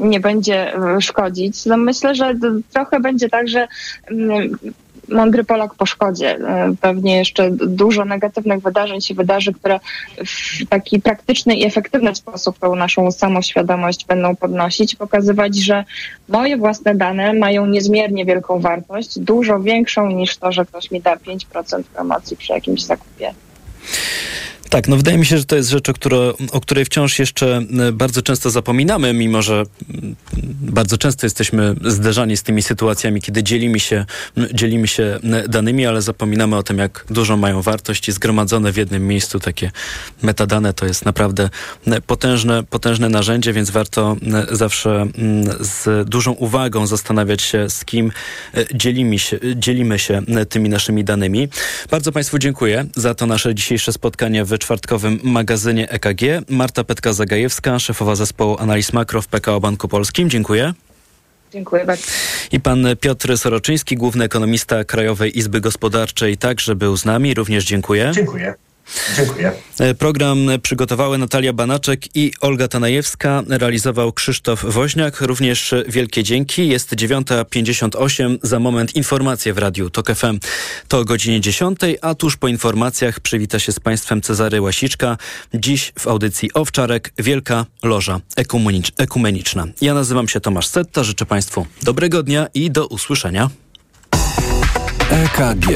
[0.00, 1.66] nie będzie y, szkodzić.
[1.66, 2.34] No myślę, że
[2.72, 3.68] trochę będzie tak, że
[4.10, 4.58] mm,
[5.08, 6.36] mądry Polak po szkodzie.
[6.36, 9.80] Y, Pewnie jeszcze dużo negatywnych wydarzeń się wydarzy, które
[10.26, 15.84] w taki praktyczny i efektywny sposób tą naszą samoświadomość będą podnosić, pokazywać, że
[16.28, 21.16] moje własne dane mają niezmiernie wielką wartość, dużo większą niż to, że ktoś mi da
[21.16, 23.34] 5% promocji przy jakimś zakupie.
[24.70, 25.92] Tak, no wydaje mi się, że to jest rzecz, o,
[26.52, 29.54] o której wciąż jeszcze e, bardzo często zapominamy, mimo że
[29.94, 30.16] mm,
[30.60, 34.06] bardzo często jesteśmy zderzani z tymi sytuacjami, kiedy dzielimy się,
[34.54, 35.18] dzielimy się
[35.48, 39.70] danymi, ale zapominamy o tym, jak dużą mają wartość i zgromadzone w jednym miejscu takie
[40.22, 41.50] metadane to jest naprawdę
[42.06, 44.16] potężne, potężne narzędzie, więc warto
[44.52, 45.06] zawsze
[45.60, 48.12] z dużą uwagą zastanawiać się, z kim
[48.54, 51.48] e, dzielimy się, dzielimy się tymi naszymi danymi.
[51.90, 56.22] Bardzo Państwu dziękuję za to nasze dzisiejsze spotkanie w czwartkowym magazynie EKG.
[56.48, 60.30] Marta Petka-Zagajewska, szefowa zespołu analiz makro w PKO Banku Polskim.
[60.30, 60.74] Dziękuję.
[61.52, 62.04] Dziękuję bardzo.
[62.52, 67.34] I pan Piotr Soroczyński, główny ekonomista Krajowej Izby Gospodarczej, także był z nami.
[67.34, 68.10] Również dziękuję.
[68.14, 68.54] Dziękuję.
[69.16, 69.52] Dziękuję.
[69.78, 73.42] E, Program przygotowały Natalia Banaczek i Olga Tanajewska.
[73.48, 75.20] Realizował Krzysztof Woźniak.
[75.20, 76.68] Również wielkie dzięki.
[76.68, 78.38] Jest 9.58.
[78.42, 80.38] Za moment informacje w Radiu TOK FM.
[80.88, 85.16] To o godzinie 10, a tuż po informacjach przywita się z Państwem Cezary Łasiczka.
[85.54, 89.66] Dziś w audycji Owczarek Wielka Loża Ekumenicz- Ekumeniczna.
[89.80, 91.04] Ja nazywam się Tomasz Setta.
[91.04, 93.50] Życzę Państwu dobrego dnia i do usłyszenia.
[95.10, 95.66] EKG.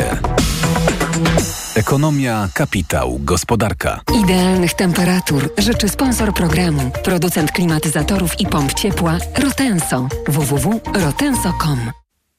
[1.75, 4.01] Ekonomia, kapitał, gospodarka.
[4.25, 10.09] Idealnych temperatur życzy sponsor programu, producent klimatyzatorów i pomp ciepła Rotenso.
[10.29, 11.91] www.rotenso.com.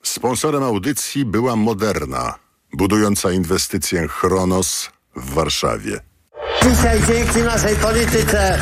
[0.03, 2.33] Sponsorem audycji była Moderna,
[2.73, 5.99] budująca inwestycję Chronos w Warszawie.
[6.63, 8.59] Dzisiaj dzięki naszej polityce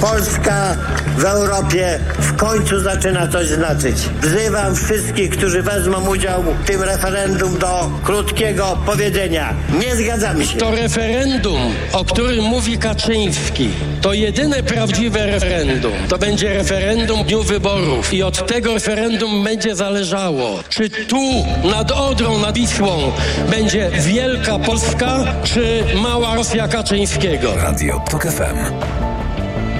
[0.00, 0.76] Polska
[1.18, 3.96] w Europie w końcu zaczyna coś znaczyć.
[4.22, 9.54] Wzywam wszystkich, którzy wezmą udział w tym referendum do krótkiego powiedzenia.
[9.80, 10.58] Nie zgadzamy się.
[10.58, 11.60] To referendum,
[11.92, 13.68] o którym mówi Kaczyński,
[14.02, 15.92] to jedyne prawdziwe referendum.
[16.08, 21.92] To będzie referendum w dniu wyborów i od tego referendum będzie zależało, czy tu nad
[21.92, 23.12] Odrą, nad Wisłą
[23.50, 27.56] będzie wielka Polska, czy mała Rosja Kaczyńskiego.
[27.56, 29.13] Radio TOK FM.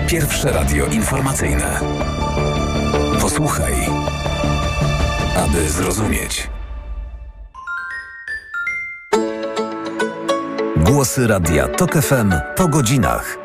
[0.09, 1.81] Pierwsze radio informacyjne.
[3.21, 3.75] Posłuchaj,
[5.37, 6.51] aby zrozumieć.
[10.77, 13.39] Głosy Radia TOK FM po godzinach.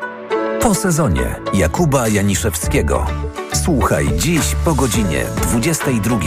[0.60, 3.06] Po sezonie Jakuba Janiszewskiego.
[3.64, 6.18] Słuchaj dziś po godzinie 22.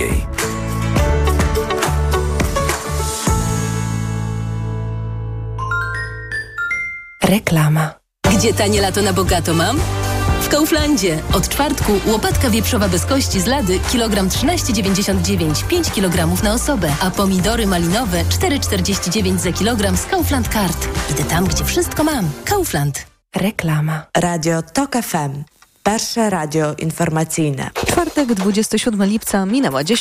[7.23, 7.93] Reklama.
[8.37, 9.77] Gdzie tanie lato na bogato mam?
[10.43, 11.19] W Kauflandzie.
[11.33, 17.11] Od czwartku łopatka wieprzowa bez kości z lady kilogram 13,99, 5 kg na osobę, a
[17.11, 20.87] pomidory malinowe 4,49 za kilogram z Kaufland Card.
[21.11, 22.29] Idę tam, gdzie wszystko mam.
[22.45, 23.05] Kaufland.
[23.35, 24.05] Reklama.
[24.17, 25.43] Radio TOK FM.
[25.83, 27.69] Pierwsze radio informacyjne.
[27.87, 29.91] Czwartek, 27 lipca, minęła 10.